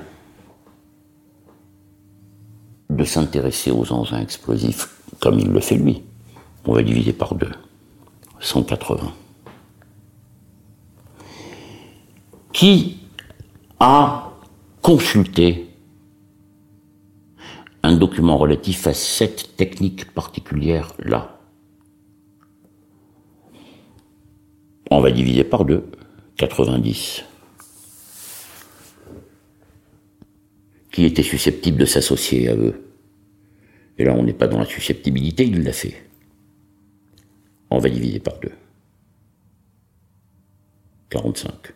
s'intéresser 3.07 3.71
aux 3.71 3.91
engins 3.93 4.21
explosifs 4.21 5.01
comme 5.21 5.39
il 5.39 5.49
le 5.49 5.61
fait 5.61 5.77
lui? 5.77 6.03
On 6.67 6.75
va 6.75 6.83
diviser 6.83 7.13
par 7.13 7.35
deux. 7.35 7.53
180. 8.41 9.13
Qui 12.53 12.99
a 13.81 14.33
consulté 14.83 15.69
un 17.83 17.97
document 17.97 18.37
relatif 18.37 18.87
à 18.87 18.95
cette 18.95 19.57
technique 19.57 20.13
particulière-là? 20.13 21.36
On 24.91 25.01
va 25.01 25.11
diviser 25.11 25.45
par 25.45 25.65
deux. 25.65 25.85
90. 26.37 27.25
Qui 30.93 31.05
était 31.05 31.23
susceptible 31.23 31.79
de 31.79 31.85
s'associer 31.85 32.49
à 32.49 32.55
eux? 32.55 32.83
Et 33.99 34.05
là, 34.05 34.15
on 34.15 34.23
n'est 34.23 34.35
pas 34.35 34.47
dans 34.47 34.59
la 34.59 34.67
susceptibilité, 34.67 35.45
il 35.45 35.63
l'a 35.63 35.73
fait. 35.73 36.09
On 37.71 37.79
va 37.79 37.89
diviser 37.89 38.21
par 38.21 38.39
deux. 38.39 38.53
45. 41.11 41.73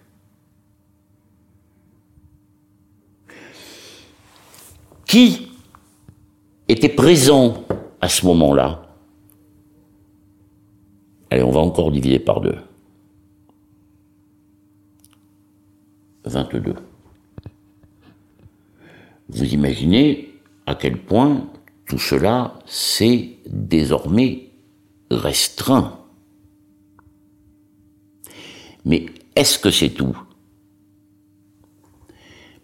Qui 5.07 5.49
était 6.68 6.88
présent 6.88 7.64
à 8.01 8.09
ce 8.09 8.25
moment-là? 8.27 8.96
Allez, 11.31 11.42
on 11.42 11.51
va 11.51 11.61
encore 11.61 11.90
diviser 11.90 12.20
par 12.20 12.40
deux. 12.40 12.57
22. 16.31 16.75
Vous 19.29 19.45
imaginez 19.55 20.35
à 20.66 20.75
quel 20.75 20.99
point 20.99 21.51
tout 21.87 21.99
cela 21.99 22.59
s'est 22.66 23.37
désormais 23.47 24.51
restreint. 25.11 25.99
Mais 28.85 29.07
est-ce 29.37 29.59
que 29.59 29.71
c'est 29.71 29.90
tout? 29.90 30.16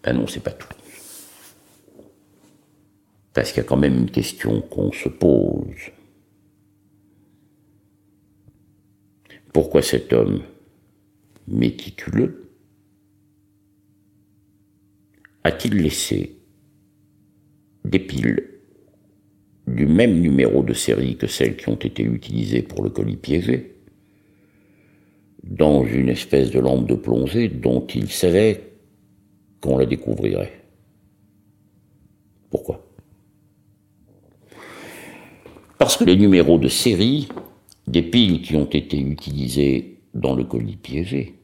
Ben 0.03 0.17
non, 0.17 0.27
c'est 0.27 0.43
pas 0.43 0.53
tout. 0.53 0.69
Parce 3.35 3.51
qu'il 3.51 3.63
y 3.63 3.67
a 3.67 3.69
quand 3.69 3.77
même 3.77 3.99
une 3.99 4.11
question 4.11 4.63
qu'on 4.63 4.93
se 4.93 5.09
pose. 5.09 5.91
Pourquoi 9.53 9.83
cet 9.83 10.13
homme 10.13 10.43
méticuleux? 11.49 12.46
A-t-il 15.47 15.77
laissé 15.77 16.41
des 17.85 18.01
piles 18.01 18.51
du 19.69 19.87
même 19.87 20.21
numéro 20.21 20.65
de 20.65 20.73
série 20.73 21.17
que 21.17 21.29
celles 21.29 21.57
qui 21.57 21.69
ont 21.69 21.77
été 21.77 22.03
utilisées 22.03 22.63
pour 22.63 22.83
le 22.83 22.91
colis 22.91 23.17
piégé 23.17 23.77
dans 25.45 25.85
une 25.85 26.09
espèce 26.09 26.51
de 26.51 26.59
lampe 26.59 26.89
de 26.89 26.97
plongée 26.97 27.49
dont 27.49 27.87
il 27.87 28.11
savait 28.11 28.73
qu'on 29.61 29.79
la 29.79 29.87
découvrirait? 29.87 30.65
Pourquoi? 32.51 32.85
Parce 35.79 35.97
que 35.97 36.05
les 36.05 36.17
numéros 36.17 36.59
de 36.59 36.69
série 36.69 37.29
des 37.87 38.03
piles 38.03 38.43
qui 38.43 38.57
ont 38.57 38.69
été 38.69 38.99
utilisées 38.99 40.01
dans 40.13 40.35
le 40.35 40.43
colis 40.43 40.77
piégé 40.77 41.39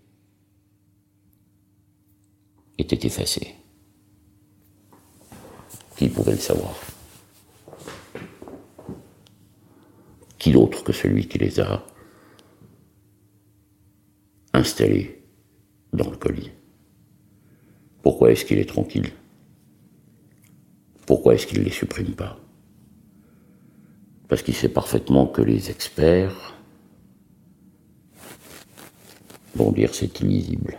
étaient 2.79 3.07
effacés. 3.07 3.62
Qui 6.03 6.09
pouvait 6.09 6.33
le 6.33 6.38
savoir. 6.38 6.75
Qui 10.37 10.51
d'autre 10.51 10.83
que 10.83 10.93
celui 10.93 11.29
qui 11.29 11.38
les 11.38 11.61
a 11.61 11.87
installés 14.53 15.23
dans 15.93 16.11
le 16.11 16.17
colis? 16.17 16.51
Pourquoi 18.03 18.33
est-ce 18.33 18.45
qu'il 18.45 18.59
est 18.59 18.69
tranquille? 18.69 19.12
Pourquoi 21.07 21.35
est-ce 21.35 21.47
qu'il 21.47 21.61
ne 21.61 21.65
les 21.67 21.71
supprime 21.71 22.17
pas? 22.17 22.37
Parce 24.27 24.43
qu'il 24.43 24.57
sait 24.57 24.69
parfaitement 24.69 25.29
que 25.29 25.43
les 25.43 25.71
experts 25.71 26.57
vont 29.55 29.71
dire 29.71 29.95
c'est 29.95 30.19
illisible. 30.19 30.79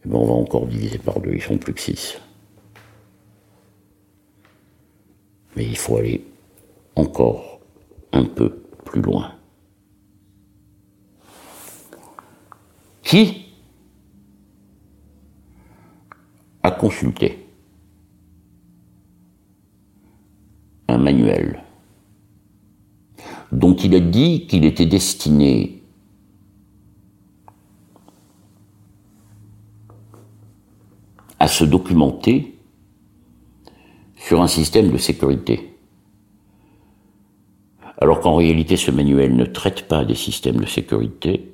on 0.19 0.25
va 0.25 0.33
encore 0.33 0.67
diviser 0.67 0.97
par 0.97 1.19
deux, 1.19 1.33
ils 1.33 1.41
sont 1.41 1.57
plus 1.57 1.73
que 1.73 1.81
six. 1.81 2.19
Mais 5.55 5.65
il 5.65 5.77
faut 5.77 5.97
aller 5.97 6.25
encore 6.95 7.59
un 8.11 8.25
peu 8.25 8.63
plus 8.85 9.01
loin. 9.01 9.33
Qui 13.03 13.45
a 16.63 16.71
consulté 16.71 17.45
un 20.87 20.97
manuel 20.97 21.63
dont 23.51 23.75
il 23.75 23.95
a 23.95 23.99
dit 23.99 24.47
qu'il 24.47 24.63
était 24.63 24.85
destiné 24.85 25.80
à 31.41 31.47
se 31.47 31.63
documenter 31.63 32.55
sur 34.15 34.43
un 34.43 34.47
système 34.47 34.91
de 34.91 34.97
sécurité. 34.99 35.75
Alors 37.97 38.19
qu'en 38.19 38.35
réalité 38.35 38.77
ce 38.77 38.91
manuel 38.91 39.35
ne 39.35 39.45
traite 39.45 39.87
pas 39.87 40.05
des 40.05 40.13
systèmes 40.13 40.57
de 40.57 40.67
sécurité, 40.67 41.51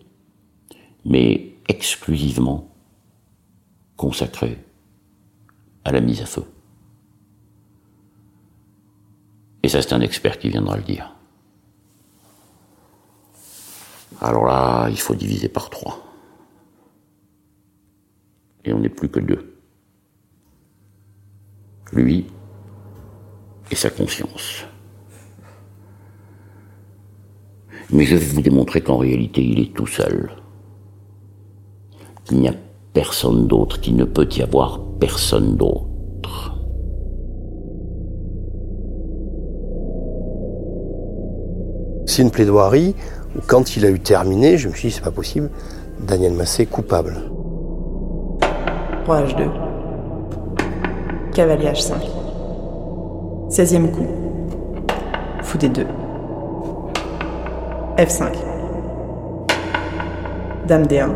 mais 1.06 1.54
exclusivement 1.70 2.68
consacré 3.96 4.58
à 5.86 5.94
la 5.94 6.02
mise 6.02 6.22
à 6.22 6.26
feu. 6.26 6.44
Et 9.64 9.70
ça 9.70 9.82
c'est 9.82 9.94
un 9.94 10.02
expert 10.02 10.38
qui 10.38 10.50
viendra 10.50 10.76
le 10.76 10.84
dire. 10.84 11.16
Alors 14.20 14.46
là, 14.46 14.90
il 14.90 15.00
faut 15.00 15.16
diviser 15.16 15.48
par 15.48 15.70
trois. 15.70 16.04
Et 18.66 18.74
on 18.74 18.80
n'est 18.80 18.90
plus 18.90 19.08
que 19.08 19.22
deux 19.22 19.57
lui 21.92 22.26
et 23.72 23.76
sa 23.76 23.90
conscience. 23.90 24.66
Mais 27.92 28.04
je 28.04 28.16
vais 28.16 28.26
vous 28.26 28.42
démontrer 28.42 28.82
qu'en 28.82 28.98
réalité, 28.98 29.44
il 29.44 29.60
est 29.60 29.74
tout 29.74 29.88
seul. 29.88 30.30
Qu'il 32.26 32.40
n'y 32.40 32.50
a 32.50 32.54
personne 32.94 33.48
d'autre, 33.48 33.80
qu'il 33.80 33.96
ne 33.96 34.04
peut 34.04 34.28
y 34.32 34.42
avoir 34.42 34.82
personne 35.00 35.56
d'autre. 35.56 36.56
C'est 42.06 42.22
une 42.22 42.32
plaidoirie 42.32 42.96
où, 43.36 43.40
quand 43.46 43.78
il 43.78 43.86
a 43.86 43.90
eu 43.90 44.00
terminé, 44.00 44.58
je 44.58 44.68
me 44.68 44.74
suis 44.74 44.90
dit, 44.90 44.96
c'est 44.96 45.04
pas 45.04 45.12
possible, 45.12 45.50
Daniel 46.00 46.34
Massé 46.34 46.66
coupable. 46.66 47.16
3 49.04 49.22
H2 49.24 49.67
cavalier 51.38 51.68
H5. 51.68 51.94
16e 53.52 53.92
coup. 53.92 54.08
Fou 55.44 55.60
des 55.60 55.70
2. 55.70 55.86
F5. 58.00 58.34
Dame 60.68 60.88
D1. 60.88 61.10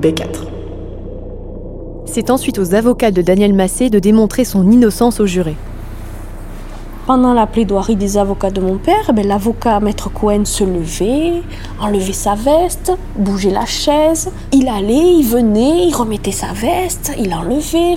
B4. 0.00 0.24
C'est 2.06 2.30
ensuite 2.30 2.58
aux 2.58 2.74
avocats 2.74 3.10
de 3.10 3.20
Daniel 3.20 3.52
Massé 3.52 3.90
de 3.90 3.98
démontrer 3.98 4.46
son 4.46 4.70
innocence 4.70 5.20
au 5.20 5.26
juré. 5.26 5.54
Pendant 7.06 7.34
la 7.34 7.46
plaidoirie 7.46 7.96
des 7.96 8.16
avocats 8.16 8.50
de 8.50 8.62
mon 8.62 8.78
père, 8.78 9.12
ben, 9.12 9.26
l'avocat 9.26 9.78
maître 9.78 10.10
Cohen 10.10 10.46
se 10.46 10.64
levait, 10.64 11.42
enlevait 11.78 12.14
sa 12.14 12.34
veste, 12.34 12.92
bougeait 13.14 13.50
la 13.50 13.66
chaise. 13.66 14.30
Il 14.52 14.68
allait, 14.68 15.16
il 15.18 15.22
venait, 15.22 15.86
il 15.86 15.94
remettait 15.94 16.32
sa 16.32 16.54
veste, 16.54 17.12
il 17.18 17.34
enlevait. 17.34 17.96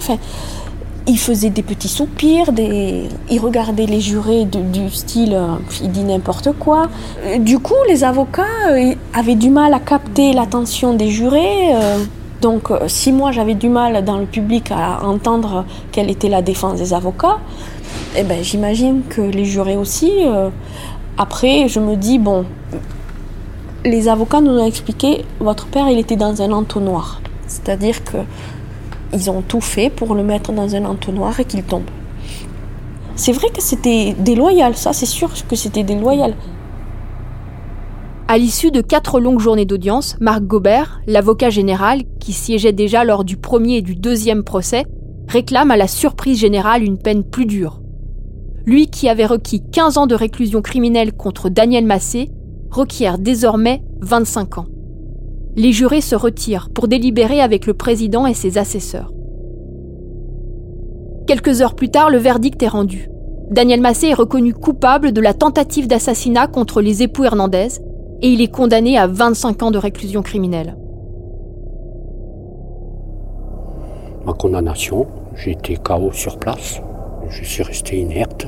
Il 1.08 1.18
faisait 1.18 1.52
des 1.52 1.64
petits 1.64 1.88
soupirs, 1.88 2.48
il 2.58 3.40
regardait 3.40 3.86
les 3.86 4.02
jurés 4.02 4.44
du 4.44 4.90
style 4.90 5.36
euh, 5.36 5.56
il 5.82 5.90
dit 5.90 6.04
n'importe 6.04 6.52
quoi. 6.60 6.90
Du 7.40 7.60
coup, 7.60 7.82
les 7.88 8.04
avocats 8.04 8.44
euh, 8.72 8.94
avaient 9.14 9.36
du 9.36 9.50
mal 9.50 9.74
à 9.74 9.80
capter 9.80 10.34
l'attention 10.34 10.96
des 10.96 11.08
jurés. 11.08 11.74
Euh, 11.74 12.00
donc, 12.42 12.70
si 12.88 13.14
moi 13.14 13.32
j'avais 13.32 13.56
du 13.56 13.70
mal 13.70 14.04
dans 14.04 14.18
le 14.18 14.26
public 14.26 14.70
à 14.72 15.06
entendre 15.06 15.64
quelle 15.94 16.10
était 16.10 16.28
la 16.28 16.42
défense 16.42 16.78
des 16.78 16.94
avocats, 16.94 17.40
eh 18.18 18.24
ben, 18.24 18.44
j'imagine 18.44 19.04
que 19.08 19.22
les 19.22 19.46
jurés 19.46 19.78
aussi. 19.78 20.12
Euh, 20.26 20.50
après, 21.18 21.68
je 21.68 21.80
me 21.80 21.96
dis, 21.96 22.18
bon, 22.18 22.46
les 23.86 24.08
avocats 24.08 24.42
nous 24.42 24.52
ont 24.52 24.66
expliqué, 24.66 25.24
votre 25.40 25.68
père, 25.68 25.88
il 25.90 26.00
était 26.00 26.16
dans 26.16 26.42
un 26.42 26.52
entonnoir. 26.52 27.22
C'est-à-dire 27.48 28.04
que 28.04 28.18
Ils 29.14 29.30
ont 29.30 29.42
tout 29.42 29.62
fait 29.62 29.90
pour 29.90 30.16
le 30.16 30.24
mettre 30.24 30.52
dans 30.52 30.76
un 30.76 30.84
entonnoir 30.84 31.40
et 31.40 31.46
qu'il 31.46 31.64
tombe. 31.64 31.90
C'est 33.16 33.32
vrai 33.32 33.48
que 33.50 33.62
c'était 33.62 34.14
déloyal, 34.20 34.76
ça 34.76 34.92
c'est 34.92 35.06
sûr 35.06 35.32
que 35.48 35.56
c'était 35.56 35.84
déloyal. 35.84 36.36
À 38.28 38.38
l'issue 38.38 38.70
de 38.70 38.82
quatre 38.82 39.22
longues 39.22 39.40
journées 39.40 39.66
d'audience, 39.66 40.18
Marc 40.20 40.44
Gobert, 40.44 41.00
l'avocat 41.08 41.50
général, 41.50 42.02
qui 42.20 42.34
siégeait 42.34 42.74
déjà 42.74 43.06
lors 43.06 43.24
du 43.24 43.38
premier 43.38 43.78
et 43.78 43.82
du 43.82 43.96
deuxième 43.96 44.44
procès, 44.44 44.84
réclame 45.30 45.72
à 45.72 45.78
la 45.78 45.88
surprise 45.88 46.38
générale 46.38 46.84
une 46.84 46.98
peine 46.98 47.24
plus 47.24 47.46
dure. 47.46 47.80
Lui 48.68 48.88
qui 48.88 49.08
avait 49.08 49.26
requis 49.26 49.62
15 49.62 49.98
ans 49.98 50.08
de 50.08 50.14
réclusion 50.14 50.62
criminelle 50.62 51.14
contre 51.14 51.48
Daniel 51.48 51.86
Massé, 51.86 52.30
requiert 52.70 53.18
désormais 53.18 53.82
25 54.02 54.58
ans. 54.58 54.66
Les 55.56 55.72
jurés 55.72 56.02
se 56.02 56.18
retirent 56.18 56.70
pour 56.70 56.90
délibérer 56.90 57.40
avec 57.40 57.66
le 57.66 57.74
président 57.74 58.28
et 58.28 58.34
ses 58.34 58.58
assesseurs. 58.58 59.14
Quelques 61.28 61.62
heures 61.62 61.76
plus 61.76 61.90
tard, 61.90 62.10
le 62.10 62.18
verdict 62.18 62.62
est 62.62 62.68
rendu. 62.68 63.10
Daniel 63.50 63.80
Massé 63.80 64.08
est 64.08 64.14
reconnu 64.14 64.54
coupable 64.54 65.14
de 65.14 65.22
la 65.22 65.34
tentative 65.34 65.88
d'assassinat 65.88 66.48
contre 66.48 66.82
les 66.82 67.04
époux 67.04 67.24
Hernandez 67.24 67.70
et 68.22 68.28
il 68.28 68.42
est 68.42 68.52
condamné 68.52 68.98
à 68.98 69.08
25 69.08 69.64
ans 69.64 69.72
de 69.72 69.78
réclusion 69.78 70.22
criminelle. 70.22 70.76
Ma 74.26 74.34
condamnation, 74.34 75.08
j'ai 75.36 75.52
été 75.52 75.78
KO 75.78 76.12
sur 76.12 76.38
place. 76.38 76.82
Je 77.30 77.44
suis 77.44 77.64
resté 77.64 77.98
inerte. 77.98 78.48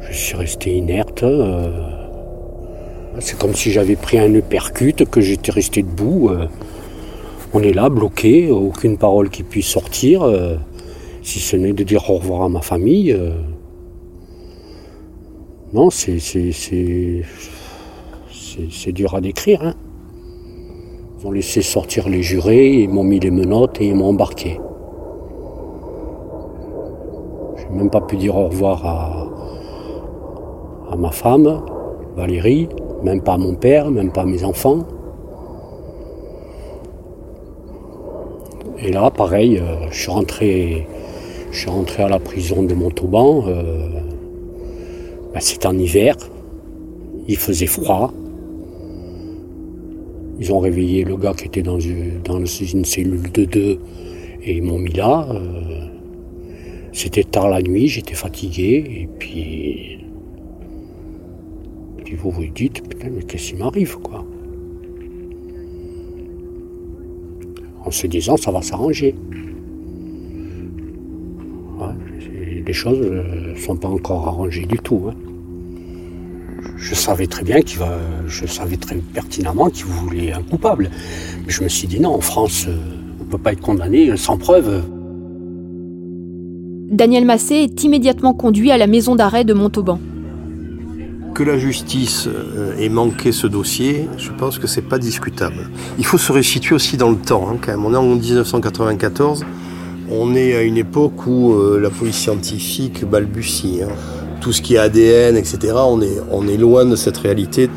Je 0.00 0.12
suis 0.12 0.36
resté 0.36 0.76
inerte. 0.76 1.22
Euh, 1.22 1.70
c'est 3.20 3.38
comme 3.38 3.54
si 3.54 3.70
j'avais 3.70 3.96
pris 3.96 4.18
un 4.18 4.32
uppercut, 4.34 5.04
que 5.04 5.20
j'étais 5.20 5.52
resté 5.52 5.82
debout. 5.82 6.28
Euh. 6.30 6.46
On 7.52 7.60
est 7.60 7.72
là, 7.72 7.88
bloqué, 7.88 8.50
aucune 8.50 8.98
parole 8.98 9.30
qui 9.30 9.42
puisse 9.42 9.66
sortir, 9.66 10.22
euh, 10.22 10.56
si 11.22 11.38
ce 11.38 11.56
n'est 11.56 11.72
de 11.72 11.84
dire 11.84 12.10
au 12.10 12.18
revoir 12.18 12.42
à 12.42 12.48
ma 12.48 12.62
famille. 12.62 13.16
Non, 15.72 15.90
c'est 15.90 16.18
c'est 18.70 18.92
dur 18.92 19.14
à 19.14 19.20
décrire. 19.20 19.62
Hein. 19.62 19.74
Ils 21.18 21.26
ont 21.26 21.32
laissé 21.32 21.62
sortir 21.62 22.08
les 22.08 22.22
jurés, 22.22 22.70
ils 22.82 22.88
m'ont 22.88 23.02
mis 23.02 23.18
les 23.18 23.30
menottes 23.30 23.80
et 23.80 23.86
ils 23.86 23.94
m'ont 23.94 24.10
embarqué. 24.10 24.60
Je 27.56 27.62
n'ai 27.62 27.63
même 27.74 27.90
pas 27.90 28.00
pu 28.00 28.16
dire 28.16 28.36
au 28.36 28.48
revoir 28.48 28.86
à, 28.86 29.26
à 30.92 30.96
ma 30.96 31.10
femme, 31.10 31.62
Valérie, 32.16 32.68
même 33.02 33.20
pas 33.20 33.34
à 33.34 33.38
mon 33.38 33.54
père, 33.54 33.90
même 33.90 34.10
pas 34.10 34.22
à 34.22 34.26
mes 34.26 34.44
enfants. 34.44 34.84
Et 38.78 38.90
là, 38.90 39.10
pareil, 39.10 39.58
euh, 39.58 39.90
je 39.90 39.98
suis 39.98 40.10
rentré, 40.10 40.86
je 41.50 41.58
suis 41.58 41.70
rentré 41.70 42.02
à 42.02 42.08
la 42.08 42.18
prison 42.18 42.62
de 42.62 42.74
Montauban. 42.74 43.44
Euh, 43.46 43.88
ben, 45.32 45.40
C'était 45.40 45.66
en 45.66 45.78
hiver, 45.78 46.16
il 47.26 47.36
faisait 47.36 47.66
froid. 47.66 48.12
Ils 50.38 50.52
ont 50.52 50.58
réveillé 50.58 51.04
le 51.04 51.16
gars 51.16 51.32
qui 51.32 51.46
était 51.46 51.62
dans 51.62 51.78
une, 51.78 52.84
cellule 52.84 53.30
de 53.32 53.44
deux 53.44 53.78
et 54.42 54.56
ils 54.56 54.62
m'ont 54.62 54.78
mis 54.78 54.92
là. 54.92 55.26
Euh, 55.30 55.62
c'était 56.94 57.24
tard 57.24 57.48
la 57.48 57.60
nuit, 57.60 57.88
j'étais 57.88 58.14
fatigué 58.14 58.84
et 58.88 59.08
puis. 59.18 59.98
Puis 62.04 62.14
vous 62.14 62.30
vous 62.30 62.46
dites, 62.46 62.86
putain, 62.88 63.08
mais 63.10 63.22
qu'est-ce 63.22 63.50
qui 63.50 63.56
m'arrive 63.56 63.98
quoi? 63.98 64.24
En 67.84 67.90
se 67.90 68.06
disant, 68.06 68.36
ça 68.36 68.50
va 68.50 68.62
s'arranger. 68.62 69.14
les 72.66 72.72
choses 72.72 72.98
ne 72.98 73.04
euh, 73.04 73.56
sont 73.56 73.76
pas 73.76 73.88
encore 73.88 74.26
arrangées 74.26 74.64
du 74.64 74.78
tout. 74.78 75.10
Hein 75.10 75.14
je 76.78 76.94
savais 76.94 77.26
très 77.26 77.42
bien 77.42 77.60
qu'il 77.60 77.78
va, 77.78 77.98
je 78.26 78.46
savais 78.46 78.76
très 78.76 78.96
pertinemment 78.96 79.68
qu'il 79.68 79.86
voulait 79.86 80.32
un 80.32 80.42
coupable. 80.42 80.90
Mais 81.44 81.52
je 81.52 81.62
me 81.62 81.68
suis 81.68 81.88
dit 81.88 82.00
non, 82.00 82.14
en 82.14 82.20
France, 82.20 82.66
euh, 82.68 82.76
on 83.20 83.24
ne 83.24 83.30
peut 83.30 83.38
pas 83.38 83.52
être 83.52 83.60
condamné 83.60 84.16
sans 84.16 84.38
preuve. 84.38 84.82
Daniel 86.94 87.24
Massé 87.24 87.56
est 87.56 87.84
immédiatement 87.84 88.34
conduit 88.34 88.70
à 88.70 88.78
la 88.78 88.86
maison 88.86 89.16
d'arrêt 89.16 89.44
de 89.44 89.52
Montauban. 89.52 89.98
Que 91.34 91.42
la 91.42 91.58
justice 91.58 92.28
euh, 92.28 92.76
ait 92.78 92.88
manqué 92.88 93.32
ce 93.32 93.48
dossier, 93.48 94.08
je 94.16 94.30
pense 94.30 94.58
que 94.58 94.68
c'est 94.68 94.88
pas 94.88 94.98
discutable. 94.98 95.68
Il 95.98 96.06
faut 96.06 96.18
se 96.18 96.30
resituer 96.30 96.76
aussi 96.76 96.96
dans 96.96 97.10
le 97.10 97.16
temps. 97.16 97.48
Hein. 97.50 97.76
On 97.84 97.92
est 97.92 97.96
en 97.96 98.14
1994. 98.14 99.44
On 100.08 100.36
est 100.36 100.54
à 100.54 100.62
une 100.62 100.76
époque 100.76 101.26
où 101.26 101.54
euh, 101.54 101.80
la 101.80 101.90
police 101.90 102.16
scientifique 102.16 103.04
balbutie. 103.04 103.80
Hein 103.82 103.92
tout 104.44 104.52
ce 104.52 104.60
qui 104.60 104.74
est 104.74 104.78
ADN, 104.78 105.38
etc., 105.38 105.72
on 105.86 106.02
est, 106.02 106.20
on 106.30 106.46
est 106.46 106.58
loin 106.58 106.84
de 106.84 106.96
cette 106.96 107.16
réalité. 107.16 107.70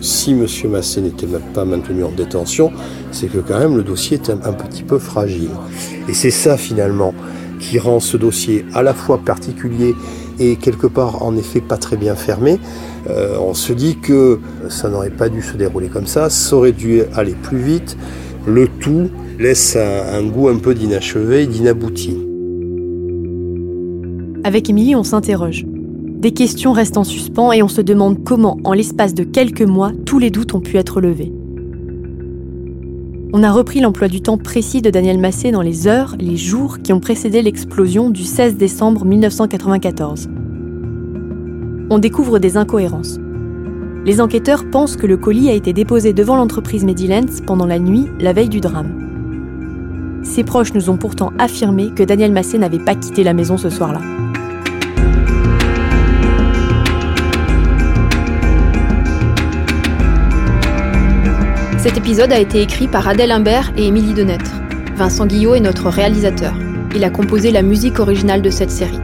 Si 0.00 0.32
M. 0.32 0.46
Massé 0.68 1.00
n'était 1.00 1.28
pas 1.54 1.64
maintenu 1.64 2.02
en 2.02 2.10
détention, 2.10 2.72
c'est 3.12 3.28
que 3.28 3.38
quand 3.38 3.56
même 3.56 3.76
le 3.76 3.84
dossier 3.84 4.16
est 4.16 4.28
un, 4.28 4.52
petit 4.52 4.82
peu 4.82 4.98
fragile. 4.98 5.50
Et 6.08 6.14
c'est 6.14 6.32
ça 6.32 6.56
finalement 6.56 7.14
qui 7.58 7.78
rend 7.78 8.00
ce 8.00 8.16
dossier 8.16 8.64
à 8.74 8.82
la 8.82 8.94
fois 8.94 9.18
particulier 9.18 9.94
et 10.38 10.56
quelque 10.56 10.86
part 10.86 11.22
en 11.22 11.36
effet 11.36 11.60
pas 11.60 11.76
très 11.76 11.96
bien 11.96 12.14
fermé. 12.14 12.58
Euh, 13.08 13.36
on 13.40 13.54
se 13.54 13.72
dit 13.72 13.98
que 13.98 14.38
ça 14.68 14.88
n'aurait 14.88 15.10
pas 15.10 15.28
dû 15.28 15.42
se 15.42 15.56
dérouler 15.56 15.88
comme 15.88 16.06
ça, 16.06 16.30
ça 16.30 16.56
aurait 16.56 16.72
dû 16.72 17.02
aller 17.14 17.34
plus 17.34 17.58
vite. 17.58 17.96
Le 18.46 18.68
tout 18.68 19.08
laisse 19.38 19.76
un, 19.76 20.18
un 20.18 20.26
goût 20.26 20.48
un 20.48 20.58
peu 20.58 20.74
d'inachevé, 20.74 21.46
d'inabouti. 21.46 22.16
Avec 24.44 24.70
Émilie, 24.70 24.94
on 24.94 25.04
s'interroge. 25.04 25.64
Des 25.66 26.32
questions 26.32 26.72
restent 26.72 26.96
en 26.96 27.04
suspens 27.04 27.52
et 27.52 27.62
on 27.62 27.68
se 27.68 27.80
demande 27.80 28.24
comment, 28.24 28.58
en 28.64 28.72
l'espace 28.72 29.14
de 29.14 29.22
quelques 29.24 29.62
mois, 29.62 29.92
tous 30.04 30.18
les 30.18 30.30
doutes 30.30 30.54
ont 30.54 30.60
pu 30.60 30.76
être 30.76 31.00
levés. 31.00 31.32
On 33.30 33.42
a 33.42 33.52
repris 33.52 33.80
l'emploi 33.80 34.08
du 34.08 34.22
temps 34.22 34.38
précis 34.38 34.80
de 34.80 34.88
Daniel 34.88 35.18
Massé 35.18 35.50
dans 35.50 35.60
les 35.60 35.86
heures, 35.86 36.16
les 36.18 36.38
jours 36.38 36.78
qui 36.82 36.94
ont 36.94 37.00
précédé 37.00 37.42
l'explosion 37.42 38.08
du 38.08 38.24
16 38.24 38.56
décembre 38.56 39.04
1994. 39.04 40.30
On 41.90 41.98
découvre 41.98 42.38
des 42.38 42.56
incohérences. 42.56 43.18
Les 44.06 44.22
enquêteurs 44.22 44.70
pensent 44.70 44.96
que 44.96 45.06
le 45.06 45.18
colis 45.18 45.50
a 45.50 45.52
été 45.52 45.74
déposé 45.74 46.14
devant 46.14 46.36
l'entreprise 46.36 46.84
Medilens 46.84 47.42
pendant 47.46 47.66
la 47.66 47.78
nuit, 47.78 48.06
la 48.18 48.32
veille 48.32 48.48
du 48.48 48.60
drame. 48.60 50.22
Ses 50.22 50.42
proches 50.42 50.72
nous 50.72 50.88
ont 50.88 50.96
pourtant 50.96 51.30
affirmé 51.38 51.90
que 51.94 52.04
Daniel 52.04 52.32
Massé 52.32 52.56
n'avait 52.56 52.78
pas 52.78 52.94
quitté 52.94 53.24
la 53.24 53.34
maison 53.34 53.58
ce 53.58 53.68
soir-là. 53.68 54.00
Cet 61.88 61.96
épisode 61.96 62.32
a 62.32 62.38
été 62.38 62.60
écrit 62.60 62.86
par 62.86 63.08
Adèle 63.08 63.30
Imbert 63.30 63.72
et 63.78 63.86
Émilie 63.86 64.12
Denêtre. 64.12 64.52
Vincent 64.96 65.24
Guillot 65.24 65.54
est 65.54 65.60
notre 65.60 65.88
réalisateur. 65.88 66.52
Il 66.94 67.02
a 67.02 67.08
composé 67.08 67.50
la 67.50 67.62
musique 67.62 67.98
originale 67.98 68.42
de 68.42 68.50
cette 68.50 68.70
série. 68.70 69.00